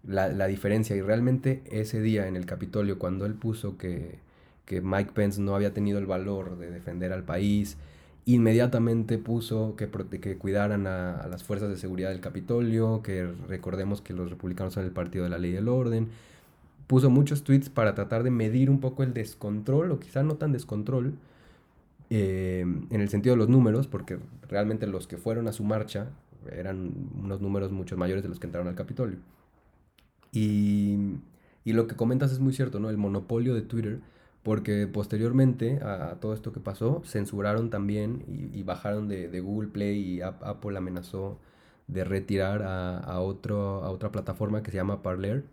la, 0.02 0.28
la, 0.28 0.46
diferencia. 0.46 0.96
Y 0.96 1.02
realmente 1.02 1.62
ese 1.70 2.00
día 2.00 2.26
en 2.26 2.36
el 2.36 2.46
Capitolio, 2.46 2.98
cuando 2.98 3.26
él 3.26 3.34
puso 3.34 3.76
que, 3.76 4.18
que 4.64 4.80
Mike 4.80 5.12
Pence 5.14 5.40
no 5.40 5.54
había 5.54 5.74
tenido 5.74 5.98
el 5.98 6.06
valor 6.06 6.58
de 6.58 6.70
defender 6.70 7.12
al 7.12 7.24
país, 7.24 7.76
inmediatamente 8.26 9.18
puso 9.18 9.76
que, 9.76 9.90
que 10.20 10.38
cuidaran 10.38 10.86
a, 10.86 11.26
las 11.28 11.44
fuerzas 11.44 11.68
de 11.68 11.76
seguridad 11.76 12.10
del 12.10 12.20
Capitolio, 12.20 13.02
que 13.02 13.26
recordemos 13.48 14.00
que 14.00 14.14
los 14.14 14.30
republicanos 14.30 14.74
son 14.74 14.84
el 14.84 14.92
partido 14.92 15.24
de 15.24 15.30
la 15.30 15.38
ley 15.38 15.50
y 15.50 15.54
del 15.54 15.68
orden 15.68 16.08
puso 16.86 17.10
muchos 17.10 17.44
tweets 17.44 17.70
para 17.70 17.94
tratar 17.94 18.22
de 18.22 18.30
medir 18.30 18.70
un 18.70 18.80
poco 18.80 19.02
el 19.02 19.14
descontrol, 19.14 19.90
o 19.92 20.00
quizá 20.00 20.22
no 20.22 20.36
tan 20.36 20.52
descontrol, 20.52 21.14
eh, 22.10 22.60
en 22.60 23.00
el 23.00 23.08
sentido 23.08 23.34
de 23.34 23.38
los 23.38 23.48
números, 23.48 23.86
porque 23.86 24.18
realmente 24.48 24.86
los 24.86 25.06
que 25.06 25.16
fueron 25.16 25.48
a 25.48 25.52
su 25.52 25.64
marcha 25.64 26.08
eran 26.52 26.92
unos 27.22 27.40
números 27.40 27.72
mucho 27.72 27.96
mayores 27.96 28.22
de 28.22 28.28
los 28.28 28.38
que 28.38 28.46
entraron 28.46 28.68
al 28.68 28.74
Capitolio. 28.74 29.18
Y, 30.32 30.98
y 31.64 31.72
lo 31.72 31.86
que 31.86 31.96
comentas 31.96 32.32
es 32.32 32.40
muy 32.40 32.52
cierto, 32.52 32.80
¿no? 32.80 32.90
El 32.90 32.98
monopolio 32.98 33.54
de 33.54 33.62
Twitter, 33.62 34.00
porque 34.44 34.86
posteriormente 34.86 35.80
a, 35.82 36.18
todo 36.20 36.34
esto 36.34 36.52
que 36.52 36.60
pasó, 36.60 37.02
censuraron 37.04 37.70
también 37.70 38.24
y, 38.28 38.62
bajaron 38.62 39.08
de, 39.08 39.40
Google 39.40 39.70
Play 39.70 39.98
y 39.98 40.20
Apple 40.20 40.76
amenazó 40.76 41.38
de 41.88 42.04
retirar 42.04 42.62
a, 42.62 43.20
otro, 43.20 43.82
a 43.82 43.90
otra 43.90 44.12
plataforma 44.12 44.62
que 44.62 44.70
se 44.70 44.76
llama 44.76 45.02
Parler, 45.02 45.44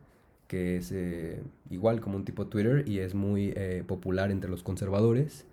que 0.48 0.78
es 0.78 0.92
eh, 0.92 1.42
igual 1.70 2.02
como 2.02 2.18
un 2.18 2.26
tipo 2.26 2.48
Twitter 2.48 2.88
y 2.88 3.00
es 3.00 3.16
muy 3.16 3.54
eh, 3.56 3.84
popular 3.88 4.30
entre 4.30 4.50
los 4.50 4.62
conservadores. 4.64 5.46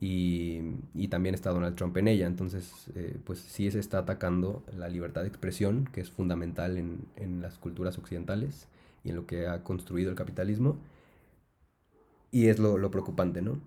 y, 0.00 0.60
y, 0.94 1.08
también 1.08 1.34
está 1.34 1.50
Donald 1.50 1.76
Trump 1.76 1.96
en 1.96 2.08
ella. 2.08 2.26
Entonces, 2.26 2.88
eh, 2.96 3.16
pues 3.24 3.38
sí 3.38 3.70
se 3.70 3.78
está 3.78 3.98
atacando 3.98 4.62
la 4.76 4.88
libertad 4.88 5.22
de 5.22 5.28
expresión, 5.28 5.88
que 5.92 6.00
es 6.00 6.10
fundamental 6.10 6.76
en, 6.76 7.06
en, 7.16 7.40
las 7.42 7.58
culturas 7.58 7.96
occidentales 7.98 8.68
y 9.04 9.10
en 9.10 9.16
lo 9.16 9.26
que 9.26 9.46
ha 9.46 9.62
construido 9.62 10.10
el 10.10 10.16
capitalismo. 10.16 10.78
Y 12.36 12.50
es 12.50 12.58
lo, 12.58 12.76
lo 12.76 12.90
preocupante, 12.90 13.40
¿no? 13.40 13.58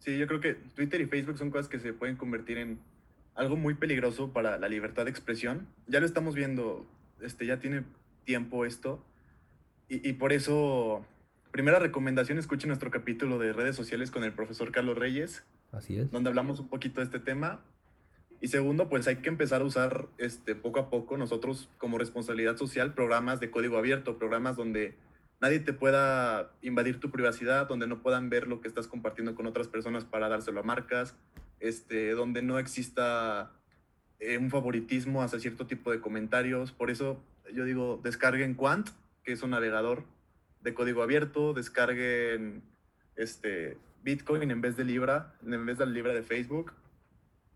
Sí, 0.00 0.18
yo 0.18 0.26
creo 0.26 0.40
que 0.40 0.56
Twitter 0.74 1.00
y 1.00 1.06
Facebook 1.06 1.38
son 1.38 1.50
cosas 1.50 1.68
que 1.68 1.80
se 1.80 1.94
pueden 1.94 2.16
convertir 2.16 2.58
en 2.58 2.78
algo 3.34 3.56
muy 3.56 3.72
peligroso 3.72 4.30
para 4.30 4.58
la 4.58 4.68
libertad 4.68 5.06
de 5.06 5.10
expresión. 5.10 5.68
Ya 5.86 6.00
lo 6.00 6.04
estamos 6.04 6.34
viendo, 6.34 6.86
este, 7.22 7.46
ya 7.46 7.60
tiene 7.60 7.84
tiempo 8.26 8.66
esto. 8.66 9.02
Y, 9.88 10.06
y 10.06 10.12
por 10.12 10.34
eso 10.34 11.02
primera 11.50 11.78
recomendación, 11.78 12.36
escuchen 12.36 12.68
nuestro 12.68 12.90
capítulo 12.90 13.38
de 13.38 13.54
redes 13.54 13.74
sociales 13.74 14.10
con 14.10 14.22
el 14.22 14.34
profesor 14.34 14.70
Carlos 14.70 14.98
Reyes. 14.98 15.46
Así 15.72 15.98
es. 15.98 16.10
Donde 16.10 16.28
hablamos 16.28 16.60
un 16.60 16.68
poquito 16.68 17.00
de 17.00 17.06
este 17.06 17.20
tema. 17.20 17.62
Y 18.42 18.48
segundo, 18.48 18.90
pues 18.90 19.08
hay 19.08 19.16
que 19.16 19.30
empezar 19.30 19.62
a 19.62 19.64
usar 19.64 20.08
este, 20.18 20.54
poco 20.54 20.78
a 20.78 20.90
poco 20.90 21.16
nosotros 21.16 21.70
como 21.78 21.96
responsabilidad 21.96 22.58
social 22.58 22.92
programas 22.92 23.40
de 23.40 23.50
código 23.50 23.78
abierto, 23.78 24.18
programas 24.18 24.56
donde 24.56 24.94
nadie 25.40 25.60
te 25.60 25.72
pueda 25.72 26.52
invadir 26.62 27.00
tu 27.00 27.10
privacidad, 27.10 27.68
donde 27.68 27.86
no 27.86 28.02
puedan 28.02 28.28
ver 28.30 28.48
lo 28.48 28.60
que 28.60 28.68
estás 28.68 28.86
compartiendo 28.86 29.34
con 29.34 29.46
otras 29.46 29.68
personas 29.68 30.04
para 30.04 30.28
dárselo 30.28 30.60
a 30.60 30.64
marcas, 30.64 31.16
este, 31.60 32.10
donde 32.12 32.42
no 32.42 32.58
exista 32.58 33.52
eh, 34.18 34.38
un 34.38 34.50
favoritismo 34.50 35.22
hacia 35.22 35.38
cierto 35.38 35.66
tipo 35.66 35.90
de 35.90 36.00
comentarios. 36.00 36.72
Por 36.72 36.90
eso 36.90 37.22
yo 37.52 37.64
digo, 37.64 38.00
descarguen 38.02 38.54
Quant, 38.54 38.90
que 39.22 39.32
es 39.32 39.42
un 39.42 39.50
navegador 39.50 40.04
de 40.60 40.74
código 40.74 41.02
abierto, 41.02 41.54
descarguen 41.54 42.62
este, 43.16 43.78
Bitcoin 44.02 44.50
en 44.50 44.60
vez 44.60 44.76
de 44.76 44.84
Libra, 44.84 45.34
en 45.44 45.66
vez 45.66 45.78
de 45.78 45.86
Libra 45.86 46.14
de 46.14 46.22
Facebook, 46.22 46.72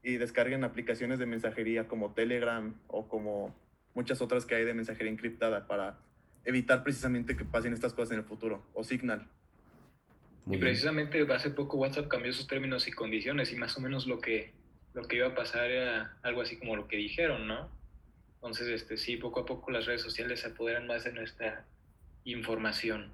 y 0.03 0.17
descarguen 0.17 0.65
aplicaciones 0.65 1.19
de 1.19 1.27
mensajería 1.27 1.89
como 1.89 2.13
Telegram 2.13 2.75
o 2.89 3.09
como 3.09 3.55
muchas 3.95 4.21
otras 4.21 4.47
que 4.47 4.55
hay 4.55 4.65
de 4.65 4.75
mensajería 4.75 5.13
encriptada 5.13 5.67
para 5.67 5.99
evitar 6.45 6.83
precisamente 6.83 7.37
que 7.37 7.45
pasen 7.45 7.73
estas 7.73 7.93
cosas 7.93 8.13
en 8.13 8.19
el 8.19 8.25
futuro, 8.25 8.65
o 8.75 8.85
Signal. 8.85 9.27
y 10.51 10.57
precisamente 10.57 11.25
hace 11.33 11.51
poco 11.51 11.77
WhatsApp 11.77 12.09
cambió 12.09 12.33
sus 12.33 12.47
términos 12.47 12.89
y 12.89 12.93
condiciones 12.93 13.53
y 13.53 13.57
más 13.57 13.77
o 13.77 13.81
menos 13.81 14.07
lo 14.07 14.21
que, 14.21 14.53
lo 14.95 15.05
que 15.05 15.17
iba 15.17 15.29
a 15.29 15.35
pasar 15.35 15.71
era 15.71 16.17
algo 16.23 16.43
así 16.43 16.57
como 16.57 16.77
lo 16.77 16.89
que 16.89 16.97
dijeron, 16.97 17.47
¿no? 17.47 17.71
Entonces, 18.35 18.69
este, 18.69 18.97
sí, 18.97 19.17
poco 19.17 19.41
a 19.41 19.47
poco 19.47 19.71
las 19.71 19.87
redes 19.87 20.03
sociales 20.03 20.41
se 20.41 20.49
apoderan 20.49 20.89
más 20.89 21.05
de 21.05 21.13
nuestra 21.13 21.65
información. 22.25 23.13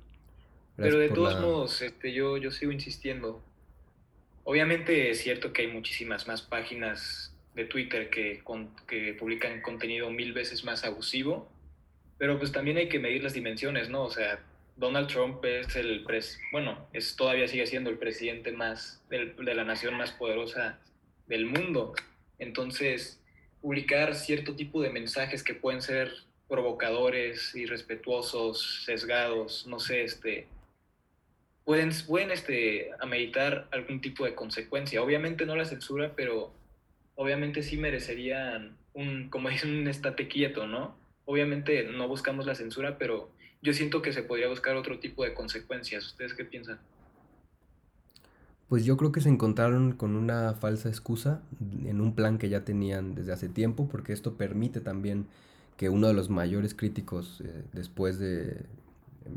Pero 0.76 0.98
de 0.98 1.10
todos 1.10 1.38
modos, 1.40 1.82
este, 1.82 2.12
yo, 2.12 2.38
yo 2.38 2.50
sigo 2.50 2.72
insistiendo. 2.72 3.44
Obviamente 4.44 5.10
es 5.10 5.20
cierto 5.20 5.52
que 5.52 5.62
hay 5.62 5.68
muchísimas 5.68 6.26
más 6.26 6.40
páginas 6.40 7.36
de 7.54 7.64
Twitter 7.64 8.08
que, 8.08 8.42
que 8.86 9.14
publican 9.14 9.60
contenido 9.60 10.10
mil 10.10 10.32
veces 10.32 10.64
más 10.64 10.84
abusivo, 10.84 11.50
pero 12.18 12.38
pues 12.38 12.52
también 12.52 12.76
hay 12.76 12.88
que 12.88 12.98
medir 12.98 13.22
las 13.22 13.34
dimensiones, 13.34 13.88
¿no? 13.88 14.02
O 14.02 14.10
sea, 14.10 14.40
Donald 14.76 15.08
Trump 15.08 15.44
es 15.44 15.74
el, 15.76 16.04
pres 16.04 16.40
bueno, 16.52 16.88
es, 16.92 17.16
todavía 17.16 17.48
sigue 17.48 17.66
siendo 17.66 17.90
el 17.90 17.98
presidente 17.98 18.52
más, 18.52 19.02
de 19.08 19.54
la 19.54 19.64
nación 19.64 19.96
más 19.96 20.12
poderosa 20.12 20.78
del 21.26 21.46
mundo. 21.46 21.94
Entonces, 22.38 23.20
publicar 23.60 24.14
cierto 24.14 24.54
tipo 24.54 24.82
de 24.82 24.90
mensajes 24.90 25.42
que 25.42 25.54
pueden 25.54 25.82
ser 25.82 26.12
provocadores, 26.48 27.54
irrespetuosos, 27.54 28.84
sesgados, 28.84 29.66
no 29.66 29.78
sé, 29.78 30.02
este, 30.02 30.48
pueden, 31.64 31.90
pueden 32.06 32.30
este, 32.30 32.90
ameritar 33.00 33.68
algún 33.70 34.00
tipo 34.00 34.24
de 34.24 34.34
consecuencia. 34.34 35.02
Obviamente 35.02 35.44
no 35.44 35.54
la 35.54 35.66
censura, 35.66 36.14
pero 36.16 36.52
obviamente 37.14 37.62
sí 37.62 37.76
merecerían 37.76 38.76
un, 38.94 39.28
como 39.28 39.50
dicen, 39.50 39.76
un 39.76 39.88
estate 39.88 40.28
quieto, 40.28 40.66
¿no? 40.66 40.97
Obviamente 41.30 41.84
no 41.84 42.08
buscamos 42.08 42.46
la 42.46 42.54
censura, 42.54 42.96
pero 42.96 43.28
yo 43.60 43.74
siento 43.74 44.00
que 44.00 44.14
se 44.14 44.22
podría 44.22 44.48
buscar 44.48 44.76
otro 44.76 44.98
tipo 44.98 45.24
de 45.24 45.34
consecuencias. 45.34 46.06
¿Ustedes 46.06 46.32
qué 46.32 46.46
piensan? 46.46 46.78
Pues 48.66 48.86
yo 48.86 48.96
creo 48.96 49.12
que 49.12 49.20
se 49.20 49.28
encontraron 49.28 49.92
con 49.92 50.16
una 50.16 50.54
falsa 50.54 50.88
excusa 50.88 51.42
en 51.84 52.00
un 52.00 52.14
plan 52.14 52.38
que 52.38 52.48
ya 52.48 52.64
tenían 52.64 53.14
desde 53.14 53.34
hace 53.34 53.50
tiempo, 53.50 53.90
porque 53.90 54.14
esto 54.14 54.38
permite 54.38 54.80
también 54.80 55.26
que 55.76 55.90
uno 55.90 56.06
de 56.06 56.14
los 56.14 56.30
mayores 56.30 56.74
críticos 56.74 57.42
eh, 57.44 57.62
después 57.74 58.18
de, 58.18 58.64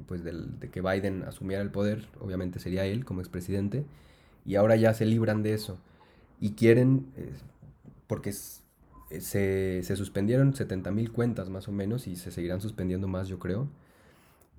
pues 0.07 0.23
de 0.23 0.69
que 0.71 0.79
Biden 0.79 1.23
asumiera 1.23 1.61
el 1.61 1.71
poder, 1.71 2.05
obviamente 2.21 2.59
sería 2.59 2.85
él 2.85 3.03
como 3.03 3.19
expresidente, 3.19 3.83
y 4.45 4.55
ahora 4.55 4.77
ya 4.77 4.93
se 4.93 5.05
libran 5.05 5.43
de 5.43 5.55
eso. 5.55 5.77
Y 6.39 6.51
quieren, 6.51 7.11
eh, 7.17 7.33
porque 8.07 8.31
se, 9.19 9.81
se, 9.83 9.95
suspendieron 9.95 10.55
70 10.55 10.91
mil 10.91 11.11
cuentas 11.11 11.49
más 11.49 11.67
o 11.67 11.71
menos, 11.71 12.07
y 12.07 12.15
se 12.15 12.31
seguirán 12.31 12.61
suspendiendo 12.61 13.07
más, 13.07 13.27
yo 13.27 13.39
creo. 13.39 13.67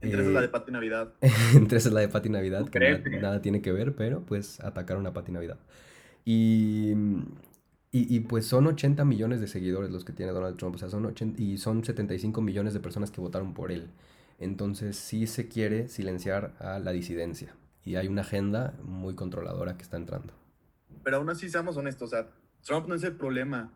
Entre 0.01 0.21
es 0.21 0.27
la 0.33 0.41
de 0.41 0.49
Pati 0.49 0.73
Navidad. 0.73 1.15
Entre 1.55 1.79
es 1.79 1.91
la 1.91 2.01
de 2.01 2.09
Pati 2.09 2.29
Navidad, 2.29 2.69
que 2.69 2.81
nada, 2.81 3.03
nada, 3.21 3.43
tiene 3.43 3.63
que 3.63 3.73
ver, 3.73 3.95
pero 3.95 4.21
pues 4.21 4.61
atacaron 4.61 5.07
a 5.07 5.13
Pati 5.13 5.33
Navidad. 5.33 5.59
Y 6.25 6.95
y, 7.95 8.21
pues 8.21 8.47
son 8.47 8.67
80 8.67 9.05
millones 9.05 9.43
de 9.43 9.47
seguidores 9.47 9.91
los 9.91 10.07
que 10.07 10.15
tiene 10.15 10.33
Donald 10.33 10.57
Trump, 10.57 10.77
o 10.77 10.79
sea, 10.79 10.89
son 10.89 11.05
80, 11.05 11.43
y 11.43 11.59
son 11.59 11.85
75 11.85 12.41
millones 12.41 12.73
de 12.73 12.81
personas 12.81 13.11
que 13.11 13.21
votaron 13.21 13.53
por 13.53 13.71
él. 13.71 13.91
Entonces 14.39 14.97
sí 14.97 15.27
se 15.27 15.47
quiere 15.47 15.89
silenciar 15.89 16.55
a 16.59 16.79
la 16.79 16.91
disidencia 16.93 17.55
y 17.85 17.97
hay 17.97 18.09
una 18.09 18.23
agenda 18.23 18.73
muy 18.83 19.15
controladora 19.15 19.77
que 19.77 19.83
está 19.83 19.99
entrando. 19.99 20.33
Pero 21.05 21.19
aún 21.19 21.29
así 21.29 21.51
seamos 21.51 21.77
honestos, 21.77 22.15
o 22.15 22.17
sea, 22.17 22.31
Trump 22.63 22.89
no 22.89 22.95
es 22.95 23.05
el 23.05 23.15
problema. 23.15 23.71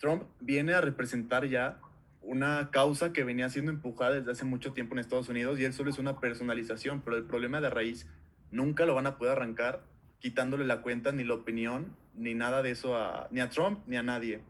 Trump 0.00 0.24
viene 0.40 0.72
a 0.72 0.80
representar 0.80 1.46
ya 1.46 1.78
una 2.22 2.70
causa 2.70 3.12
que 3.12 3.22
venía 3.22 3.48
siendo 3.50 3.70
empujada 3.70 4.14
desde 4.14 4.32
hace 4.32 4.44
mucho 4.44 4.72
tiempo 4.72 4.94
en 4.94 4.98
Estados 4.98 5.28
Unidos 5.28 5.60
y 5.60 5.64
él 5.64 5.74
solo 5.74 5.90
es 5.90 5.98
una 5.98 6.18
personalización, 6.18 7.02
pero 7.02 7.16
el 7.16 7.24
problema 7.24 7.60
de 7.60 7.70
raíz 7.70 8.06
nunca 8.50 8.86
lo 8.86 8.94
van 8.94 9.06
a 9.06 9.18
poder 9.18 9.32
arrancar 9.32 9.82
quitándole 10.18 10.64
la 10.64 10.80
cuenta 10.82 11.12
ni 11.12 11.22
la 11.22 11.34
opinión 11.34 11.94
ni 12.14 12.34
nada 12.34 12.62
de 12.62 12.70
eso 12.70 12.96
ni 13.30 13.40
a 13.40 13.50
Trump 13.50 13.80
ni 13.86 13.96
a 13.96 14.02
nadie. 14.02 14.40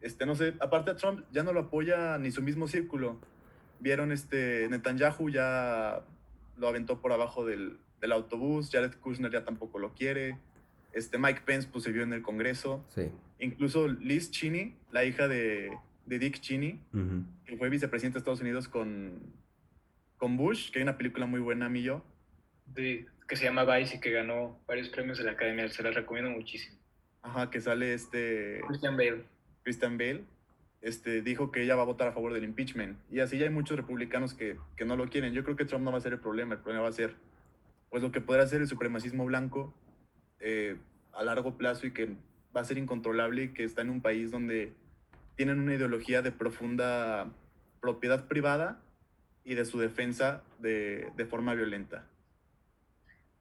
Este, 0.00 0.26
no 0.26 0.34
sé, 0.34 0.54
aparte 0.60 0.90
a 0.90 0.96
Trump 0.96 1.24
ya 1.32 1.42
no 1.42 1.52
lo 1.52 1.60
apoya 1.60 2.18
ni 2.18 2.30
su 2.30 2.42
mismo 2.42 2.68
círculo. 2.68 3.18
Vieron 3.80 4.12
este, 4.12 4.68
Netanyahu 4.68 5.30
ya 5.30 6.02
lo 6.56 6.68
aventó 6.68 7.00
por 7.00 7.12
abajo 7.12 7.46
del, 7.46 7.78
del 8.00 8.12
autobús, 8.12 8.70
Jared 8.70 8.94
Kushner 9.00 9.32
ya 9.32 9.44
tampoco 9.44 9.78
lo 9.78 9.94
quiere, 9.94 10.38
este, 10.92 11.18
Mike 11.18 11.42
Pence 11.44 11.68
pues 11.70 11.84
se 11.84 11.92
vio 11.92 12.02
en 12.02 12.12
el 12.12 12.22
Congreso. 12.22 12.84
Sí. 12.88 13.10
Incluso 13.38 13.88
Liz 13.88 14.30
Cheney, 14.30 14.76
la 14.90 15.04
hija 15.04 15.28
de, 15.28 15.70
de 16.06 16.18
Dick 16.18 16.40
Cheney, 16.40 16.80
que 17.44 17.56
fue 17.56 17.68
vicepresidente 17.70 18.14
de 18.14 18.18
Estados 18.18 18.40
Unidos 18.40 18.68
con, 18.68 19.20
con 20.16 20.36
Bush, 20.36 20.70
que 20.70 20.78
hay 20.78 20.82
una 20.84 20.96
película 20.96 21.26
muy 21.26 21.40
buena, 21.40 21.66
a 21.66 21.68
mí 21.68 21.82
yo. 21.82 22.04
Sí, 22.76 23.06
que 23.26 23.36
se 23.36 23.44
llama 23.44 23.64
Vice 23.64 23.96
y 23.96 24.00
que 24.00 24.10
ganó 24.10 24.60
varios 24.66 24.88
premios 24.90 25.18
de 25.18 25.24
la 25.24 25.32
Academia, 25.32 25.68
se 25.68 25.82
la 25.82 25.90
recomiendo 25.90 26.30
muchísimo. 26.30 26.78
Ajá, 27.22 27.50
que 27.50 27.60
sale 27.60 27.94
este... 27.94 28.60
Christian 28.66 28.96
Bale. 28.96 29.24
Christian 29.62 29.98
Bale. 29.98 30.24
Este, 30.80 31.22
dijo 31.22 31.52
que 31.52 31.62
ella 31.62 31.76
va 31.76 31.82
a 31.82 31.86
votar 31.86 32.08
a 32.08 32.12
favor 32.12 32.32
del 32.32 32.44
impeachment. 32.44 32.98
Y 33.10 33.20
así 33.20 33.38
ya 33.38 33.44
hay 33.44 33.52
muchos 33.52 33.76
republicanos 33.76 34.34
que, 34.34 34.56
que 34.76 34.84
no 34.84 34.96
lo 34.96 35.08
quieren. 35.08 35.32
Yo 35.32 35.44
creo 35.44 35.56
que 35.56 35.64
Trump 35.64 35.84
no 35.84 35.92
va 35.92 35.98
a 35.98 36.00
ser 36.00 36.12
el 36.12 36.18
problema. 36.18 36.54
El 36.54 36.60
problema 36.60 36.82
va 36.82 36.88
a 36.88 36.92
ser 36.92 37.14
pues 37.90 38.02
lo 38.02 38.10
que 38.10 38.20
podrá 38.20 38.46
ser 38.46 38.62
el 38.62 38.66
supremacismo 38.66 39.24
blanco 39.24 39.74
eh, 40.42 40.76
a 41.12 41.24
largo 41.24 41.56
plazo 41.56 41.86
y 41.86 41.92
que 41.92 42.08
va 42.54 42.60
a 42.60 42.64
ser 42.64 42.76
incontrolable 42.76 43.44
y 43.44 43.48
que 43.48 43.64
está 43.64 43.82
en 43.82 43.90
un 43.90 44.02
país 44.02 44.30
donde 44.30 44.72
tienen 45.36 45.60
una 45.60 45.74
ideología 45.74 46.20
de 46.20 46.32
profunda 46.32 47.30
propiedad 47.80 48.28
privada 48.28 48.82
y 49.44 49.54
de 49.54 49.64
su 49.64 49.78
defensa 49.78 50.42
de, 50.58 51.08
de 51.16 51.24
forma 51.24 51.54
violenta. 51.54 52.06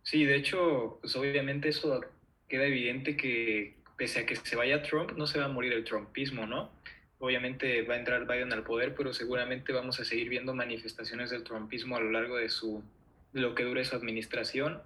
Sí, 0.04 0.26
de 0.26 0.36
hecho, 0.36 0.98
pues 1.02 1.16
obviamente 1.16 1.70
eso 1.70 2.02
queda 2.48 2.66
evidente 2.66 3.16
que 3.16 3.76
pese 3.98 4.22
a 4.22 4.26
que 4.26 4.36
se 4.36 4.56
vaya 4.56 4.82
Trump, 4.82 5.12
no 5.12 5.28
se 5.28 5.40
va 5.40 5.46
a 5.46 5.50
morir 5.50 5.74
el 5.74 5.84
trumpismo, 5.84 6.48
¿no? 6.48 6.72
Obviamente 7.20 7.84
va 7.84 7.94
a 7.94 7.98
entrar 7.98 8.26
Biden 8.26 8.52
al 8.52 8.64
poder, 8.64 8.96
pero 8.96 9.14
seguramente 9.14 9.74
vamos 9.74 10.00
a 10.00 10.06
seguir 10.06 10.28
viendo 10.28 10.56
manifestaciones 10.56 11.30
del 11.30 11.44
trumpismo 11.44 11.96
a 11.96 12.00
lo 12.00 12.10
largo 12.10 12.38
de, 12.38 12.50
su, 12.50 12.84
de 13.32 13.42
lo 13.42 13.54
que 13.54 13.64
dure 13.64 13.86
su 13.86 13.96
administración. 13.96 14.82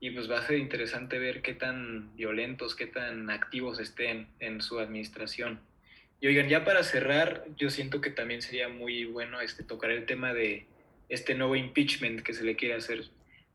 Y 0.00 0.10
pues 0.10 0.30
va 0.30 0.38
a 0.38 0.46
ser 0.46 0.58
interesante 0.58 1.18
ver 1.18 1.42
qué 1.42 1.54
tan 1.54 2.14
violentos, 2.16 2.74
qué 2.74 2.86
tan 2.86 3.30
activos 3.30 3.80
estén 3.80 4.28
en 4.38 4.60
su 4.60 4.78
administración. 4.78 5.60
Y 6.20 6.26
oigan, 6.26 6.48
ya 6.48 6.64
para 6.64 6.82
cerrar, 6.82 7.44
yo 7.56 7.70
siento 7.70 8.00
que 8.00 8.10
también 8.10 8.42
sería 8.42 8.68
muy 8.68 9.04
bueno 9.04 9.40
este, 9.40 9.64
tocar 9.64 9.90
el 9.90 10.06
tema 10.06 10.34
de 10.34 10.66
este 11.08 11.34
nuevo 11.34 11.56
impeachment 11.56 12.22
que 12.22 12.32
se 12.32 12.44
le 12.44 12.56
quiere 12.56 12.74
hacer. 12.74 13.04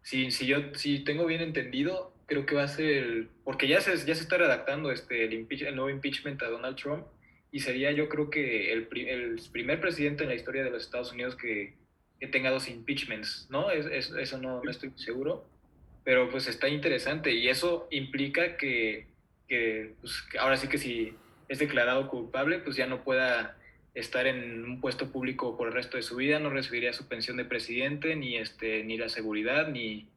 Si, 0.02 0.32
si 0.32 0.46
yo 0.46 0.74
si 0.74 1.00
tengo 1.00 1.26
bien 1.26 1.42
entendido, 1.42 2.14
creo 2.26 2.46
que 2.46 2.56
va 2.56 2.64
a 2.64 2.68
ser, 2.68 3.28
porque 3.44 3.68
ya 3.68 3.82
se, 3.82 3.92
ya 4.06 4.16
se 4.16 4.24
está 4.24 4.38
redactando 4.38 4.92
este, 4.92 5.26
el, 5.26 5.48
el 5.50 5.76
nuevo 5.76 5.90
impeachment 5.90 6.42
a 6.42 6.50
Donald 6.50 6.78
Trump 6.78 7.06
y 7.52 7.60
sería 7.60 7.92
yo 7.92 8.10
creo 8.10 8.30
que 8.30 8.74
el, 8.74 8.88
el 9.08 9.42
primer 9.52 9.80
presidente 9.80 10.24
en 10.24 10.30
la 10.30 10.36
historia 10.36 10.64
de 10.64 10.72
los 10.72 10.84
Estados 10.84 11.12
Unidos 11.12 11.36
que, 11.36 11.76
que 12.20 12.28
tenga 12.28 12.50
dos 12.50 12.68
impeachments, 12.68 13.48
¿no? 13.50 13.70
Es, 13.70 13.86
es, 13.86 14.12
eso 14.12 14.38
no, 14.40 14.64
no, 14.64 14.72
estoy 14.72 14.92
seguro. 14.96 15.46
Pero 16.04 16.30
pues 16.30 16.48
está 16.48 16.68
interesante 16.68 17.32
y 17.32 17.48
eso 17.48 17.88
implica 17.92 18.58
que, 18.58 19.08
que, 19.48 19.94
pues, 20.02 20.24
ahora 20.40 20.58
sí 20.58 20.68
que 20.68 20.78
si 20.78 21.14
es 21.48 21.60
declarado 21.60 22.10
culpable, 22.10 22.60
pues 22.60 22.76
ya 22.76 22.88
no 22.88 23.04
pueda 23.04 23.58
estar 23.94 24.26
en 24.26 24.64
un 24.64 24.82
puesto 24.82 25.12
público 25.12 25.56
por 25.56 25.68
el 25.68 25.74
resto 25.74 25.98
de 25.98 26.04
su 26.04 26.16
vida, 26.16 26.40
no 26.40 26.50
recibiría 26.50 26.94
su 26.94 27.08
pensión 27.08 27.38
de 27.38 27.46
presidente, 27.46 28.16
ni, 28.16 28.38
este, 28.38 28.84
ni 28.84 28.98
la 28.98 29.10
seguridad, 29.10 29.68
ni 29.68 30.08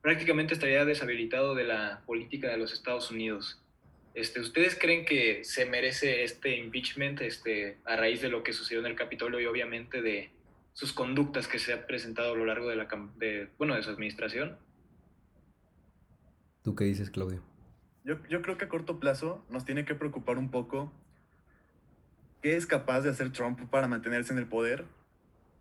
prácticamente 0.00 0.54
estaría 0.54 0.84
deshabilitado 0.84 1.54
de 1.54 1.64
la 1.64 2.02
política 2.06 2.48
de 2.48 2.56
los 2.56 2.72
Estados 2.72 3.10
Unidos. 3.10 3.60
Este, 4.14 4.40
¿Ustedes 4.40 4.78
creen 4.80 5.04
que 5.04 5.44
se 5.44 5.66
merece 5.66 6.24
este 6.24 6.56
impeachment 6.56 7.20
este, 7.20 7.76
a 7.84 7.96
raíz 7.96 8.22
de 8.22 8.30
lo 8.30 8.42
que 8.42 8.54
sucedió 8.54 8.80
en 8.80 8.86
el 8.86 8.96
Capitolio 8.96 9.38
y 9.40 9.44
obviamente 9.44 10.00
de 10.00 10.30
sus 10.72 10.94
conductas 10.94 11.48
que 11.48 11.58
se 11.58 11.74
han 11.74 11.86
presentado 11.86 12.32
a 12.32 12.36
lo 12.36 12.46
largo 12.46 12.70
de, 12.70 12.76
la, 12.76 12.88
de, 13.16 13.48
bueno, 13.58 13.74
de 13.74 13.82
su 13.82 13.90
administración? 13.90 14.56
¿Tú 16.66 16.74
qué 16.74 16.82
dices, 16.82 17.10
Claudio? 17.10 17.44
Yo, 18.02 18.16
yo 18.28 18.42
creo 18.42 18.58
que 18.58 18.64
a 18.64 18.68
corto 18.68 18.98
plazo 18.98 19.46
nos 19.48 19.64
tiene 19.64 19.84
que 19.84 19.94
preocupar 19.94 20.36
un 20.36 20.50
poco 20.50 20.92
qué 22.42 22.56
es 22.56 22.66
capaz 22.66 23.02
de 23.02 23.10
hacer 23.10 23.30
Trump 23.30 23.70
para 23.70 23.86
mantenerse 23.86 24.32
en 24.32 24.40
el 24.40 24.48
poder, 24.48 24.84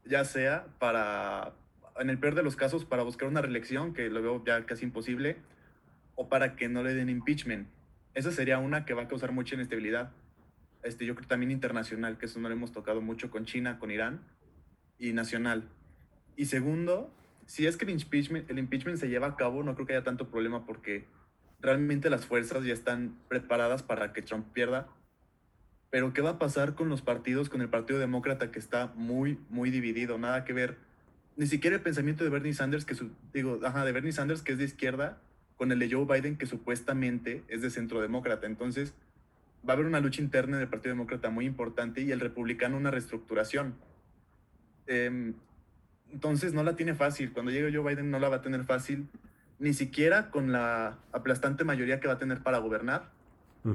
ya 0.03 0.25
sea 0.25 0.65
para, 0.79 1.53
en 1.99 2.09
el 2.09 2.17
peor 2.17 2.33
de 2.33 2.41
los 2.41 2.55
casos, 2.55 2.85
para 2.85 3.03
buscar 3.03 3.27
una 3.27 3.43
reelección, 3.43 3.93
que 3.93 4.09
lo 4.09 4.19
veo 4.19 4.43
ya 4.43 4.65
casi 4.65 4.85
imposible, 4.85 5.37
o 6.15 6.27
para 6.27 6.55
que 6.55 6.69
no 6.69 6.81
le 6.81 6.95
den 6.95 7.09
impeachment. 7.09 7.67
Esa 8.15 8.31
sería 8.31 8.57
una 8.57 8.83
que 8.85 8.95
va 8.95 9.03
a 9.03 9.07
causar 9.07 9.31
mucha 9.31 9.53
inestabilidad. 9.53 10.11
Este, 10.81 11.05
yo 11.05 11.13
creo 11.13 11.27
también 11.27 11.51
internacional, 11.51 12.17
que 12.17 12.25
eso 12.25 12.39
no 12.39 12.49
lo 12.49 12.55
hemos 12.55 12.71
tocado 12.71 13.01
mucho 13.01 13.29
con 13.29 13.45
China, 13.45 13.77
con 13.77 13.91
Irán, 13.91 14.21
y 14.97 15.13
nacional. 15.13 15.69
Y 16.35 16.45
segundo, 16.45 17.13
si 17.45 17.67
es 17.67 17.77
que 17.77 17.85
el 17.85 17.91
impeachment, 17.91 18.49
el 18.49 18.59
impeachment 18.59 18.97
se 18.97 19.09
lleva 19.09 19.27
a 19.27 19.35
cabo, 19.35 19.63
no 19.63 19.75
creo 19.75 19.87
que 19.87 19.93
haya 19.93 20.03
tanto 20.03 20.29
problema 20.29 20.65
porque 20.65 21.05
realmente 21.61 22.09
las 22.09 22.25
fuerzas 22.25 22.63
ya 22.63 22.73
están 22.73 23.17
preparadas 23.27 23.83
para 23.83 24.13
que 24.13 24.21
Trump 24.21 24.47
pierda 24.53 24.87
pero 25.95 26.11
¿qué 26.11 26.19
va 26.19 26.31
a 26.31 26.39
pasar 26.39 26.75
con 26.75 26.89
los 26.89 27.01
partidos, 27.01 27.47
con 27.47 27.61
el 27.61 27.69
Partido 27.69 27.99
Demócrata 27.99 28.51
que 28.51 28.59
está 28.59 28.91
muy, 28.95 29.39
muy 29.49 29.71
dividido? 29.71 30.17
Nada 30.17 30.43
que 30.43 30.51
ver. 30.51 30.77
Ni 31.37 31.47
siquiera 31.47 31.77
el 31.77 31.81
pensamiento 31.81 32.25
de 32.25 32.29
Bernie 32.29 32.53
Sanders, 32.53 32.83
que 32.83 32.95
su, 32.95 33.11
digo, 33.33 33.61
ajá, 33.63 33.85
de 33.85 33.93
Bernie 33.93 34.11
Sanders, 34.11 34.41
que 34.41 34.51
es 34.51 34.57
de 34.57 34.65
izquierda, 34.65 35.21
con 35.55 35.71
el 35.71 35.79
de 35.79 35.89
Joe 35.89 36.03
Biden, 36.03 36.37
que 36.37 36.47
supuestamente 36.47 37.45
es 37.47 37.61
de 37.61 37.69
centro 37.69 38.01
demócrata. 38.01 38.45
Entonces, 38.45 38.93
va 39.65 39.71
a 39.71 39.75
haber 39.75 39.85
una 39.85 40.01
lucha 40.01 40.21
interna 40.21 40.57
en 40.57 40.63
el 40.63 40.67
Partido 40.67 40.93
Demócrata 40.93 41.29
muy 41.29 41.45
importante 41.45 42.01
y 42.01 42.11
el 42.11 42.19
republicano 42.19 42.75
una 42.75 42.91
reestructuración. 42.91 43.75
Eh, 44.87 45.31
entonces, 46.11 46.53
no 46.53 46.63
la 46.63 46.75
tiene 46.75 46.95
fácil. 46.95 47.33
Cuando 47.33 47.51
llegue 47.51 47.75
Joe 47.75 47.93
Biden, 47.93 48.11
no 48.11 48.19
la 48.19 48.29
va 48.29 48.37
a 48.37 48.41
tener 48.41 48.63
fácil, 48.63 49.07
ni 49.59 49.73
siquiera 49.73 50.31
con 50.31 50.51
la 50.51 50.97
aplastante 51.11 51.63
mayoría 51.63 51.99
que 51.99 52.07
va 52.07 52.13
a 52.13 52.19
tener 52.19 52.41
para 52.41 52.59
gobernar 52.59 53.15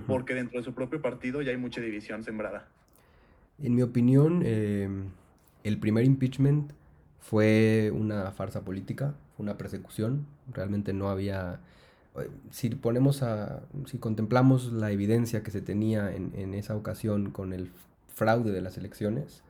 porque 0.06 0.34
dentro 0.34 0.58
de 0.58 0.64
su 0.64 0.72
propio 0.72 1.02
partido 1.02 1.42
ya 1.42 1.50
hay 1.50 1.56
mucha 1.56 1.80
división 1.80 2.22
sembrada. 2.22 2.68
En 3.58 3.74
mi 3.74 3.82
opinión, 3.82 4.42
em, 4.44 5.10
el 5.64 5.78
primer 5.78 6.04
impeachment 6.04 6.72
fue 7.18 7.90
una 7.92 8.30
farsa 8.30 8.64
política, 8.64 9.14
una 9.38 9.58
persecución, 9.58 10.26
realmente 10.52 10.92
no 10.92 11.10
había... 11.10 11.60
Eh, 12.16 12.28
si 12.50 12.70
ponemos 12.70 13.22
a... 13.22 13.62
si 13.86 13.98
contemplamos 13.98 14.72
la 14.72 14.90
evidencia 14.92 15.42
que 15.42 15.50
se 15.50 15.60
tenía 15.60 16.14
en, 16.14 16.32
en 16.34 16.54
esa 16.54 16.76
ocasión 16.76 17.30
con 17.30 17.52
el 17.52 17.70
fraude 18.14 18.52
de 18.52 18.60
las 18.60 18.78
elecciones, 18.78 19.42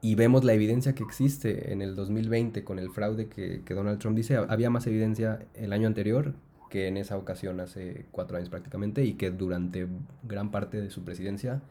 y 0.00 0.14
vemos 0.14 0.44
la 0.44 0.54
evidencia 0.54 0.94
que 0.94 1.02
existe 1.02 1.72
en 1.72 1.82
el 1.82 1.96
2020 1.96 2.62
con 2.64 2.78
el 2.78 2.90
fraude 2.90 3.28
que, 3.28 3.62
que, 3.64 3.74
Donald 3.74 3.98
Trump 3.98 4.16
dice, 4.16 4.36
había 4.36 4.70
más 4.70 4.86
evidencia 4.86 5.40
el 5.54 5.72
año 5.72 5.88
anterior 5.88 6.34
que 6.70 6.86
en 6.86 6.96
esa 6.96 7.16
ocasión 7.16 7.60
hace 7.60 8.06
cuatro 8.12 8.36
años 8.36 8.48
prácticamente 8.48 9.04
y 9.04 9.14
que 9.14 9.30
durante 9.30 9.86
gran 10.22 10.50
parte 10.50 10.80
de 10.80 10.90
su 10.90 11.02
presidencia 11.02 11.62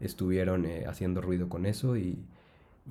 estuvieron 0.00 0.66
eh, 0.66 0.84
haciendo 0.86 1.20
ruido 1.20 1.48
con 1.48 1.66
eso 1.66 1.96
y, 1.96 2.18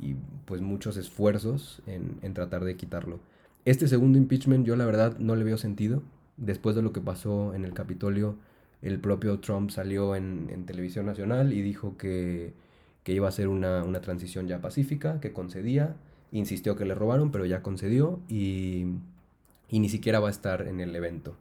y 0.01 0.15
pues 0.45 0.61
muchos 0.61 0.97
esfuerzos 0.97 1.81
en, 1.85 2.17
en, 2.21 2.33
tratar 2.33 2.63
de 2.63 2.75
quitarlo. 2.75 3.19
Este 3.65 3.87
segundo 3.87 4.17
impeachment 4.17 4.65
yo 4.65 4.75
la 4.75 4.85
verdad 4.85 5.17
no 5.19 5.35
le 5.35 5.43
veo 5.43 5.57
sentido. 5.57 6.01
Después 6.37 6.75
de 6.75 6.81
lo 6.81 6.93
que 6.93 7.01
pasó 7.01 7.53
en 7.53 7.65
el 7.65 7.73
Capitolio, 7.73 8.37
el 8.81 8.99
propio 8.99 9.39
Trump 9.39 9.71
salió 9.71 10.15
en, 10.15 10.49
en 10.51 10.65
televisión 10.65 11.05
nacional 11.05 11.51
y 11.51 11.61
dijo 11.61 11.97
que, 11.97 12.53
que 13.09 13.15
iba 13.15 13.27
a 13.27 13.31
ser 13.31 13.47
una, 13.47 13.83
una 13.83 14.01
transición 14.01 14.47
ya 14.47 14.61
pacífica, 14.61 15.19
que 15.19 15.33
concedía, 15.33 15.95
insistió 16.31 16.75
que 16.75 16.85
le 16.85 16.93
robaron, 16.93 17.31
pero 17.31 17.43
ya 17.47 17.63
concedió 17.63 18.19
y, 18.27 18.85
y 19.67 19.79
ni 19.79 19.89
siquiera 19.89 20.19
va 20.19 20.27
a 20.27 20.31
estar 20.31 20.67
en 20.67 20.79
el 20.79 20.95
evento 20.95 21.35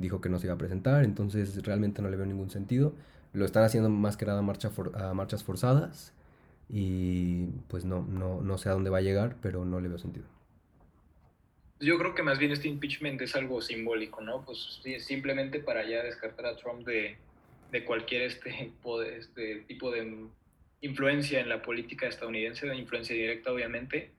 dijo 0.00 0.20
que 0.20 0.28
no 0.28 0.38
se 0.38 0.46
iba 0.46 0.54
a 0.54 0.58
presentar, 0.58 1.04
entonces 1.04 1.60
realmente 1.64 2.02
no 2.02 2.08
le 2.08 2.16
veo 2.16 2.24
ningún 2.24 2.50
sentido. 2.50 2.94
Lo 3.32 3.44
están 3.44 3.64
haciendo 3.64 3.88
más 3.90 4.16
que 4.16 4.26
nada 4.26 4.42
marcha 4.42 4.70
a 4.94 5.12
marchas 5.12 5.42
forzadas 5.42 6.12
y 6.68 7.46
pues 7.66 7.84
no, 7.84 8.02
no, 8.02 8.40
no 8.40 8.58
sé 8.58 8.68
a 8.68 8.72
dónde 8.72 8.90
va 8.90 8.98
a 8.98 9.02
llegar, 9.02 9.34
pero 9.42 9.64
no 9.64 9.80
le 9.80 9.88
veo 9.88 9.98
sentido. 9.98 10.26
Yo 11.80 11.98
creo 11.98 12.14
que 12.14 12.22
más 12.22 12.38
bien 12.38 12.52
este 12.52 12.68
impeachment 12.68 13.20
es 13.22 13.34
algo 13.34 13.60
simbólico, 13.60 14.20
¿no? 14.20 14.44
Pues 14.44 14.80
simplemente 15.00 15.58
para 15.58 15.84
ya 15.84 16.04
descartar 16.04 16.46
a 16.46 16.54
Trump 16.54 16.86
de, 16.86 17.16
de 17.72 17.84
cualquier 17.84 18.22
este, 18.22 18.72
poder, 18.82 19.14
este 19.14 19.64
tipo 19.68 19.90
de 19.90 20.28
influencia 20.80 21.40
en 21.40 21.48
la 21.48 21.62
política 21.62 22.06
estadounidense, 22.06 22.66
de 22.66 22.76
influencia 22.76 23.14
directa 23.14 23.52
obviamente. 23.52 24.12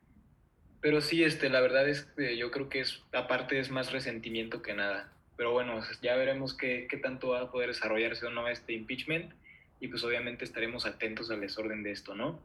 Pero 0.82 1.02
sí, 1.02 1.24
este, 1.24 1.50
la 1.50 1.62
verdad 1.62 1.88
es 1.90 2.04
que 2.04 2.38
yo 2.38 2.52
creo 2.52 2.70
que 2.70 2.82
es, 2.82 3.04
aparte 3.12 3.60
es 3.60 3.70
más 3.70 3.92
resentimiento 3.92 4.62
que 4.62 4.74
nada. 4.74 5.12
Pero 5.36 5.52
bueno, 5.52 5.82
ya 6.02 6.16
veremos 6.16 6.54
qué, 6.54 6.88
qué 6.90 6.98
tanto 6.98 7.30
va 7.30 7.42
a 7.42 7.52
poder 7.52 7.70
desarrollarse 7.70 8.26
o 8.26 8.30
no 8.30 8.48
este 8.48 8.74
impeachment 8.74 9.34
y 9.80 9.88
pues 9.88 10.04
obviamente 10.04 10.44
estaremos 10.44 10.86
atentos 10.86 11.32
al 11.32 11.42
desorden 11.42 11.84
de 11.84 11.92
esto, 11.92 12.16
¿no? 12.16 12.40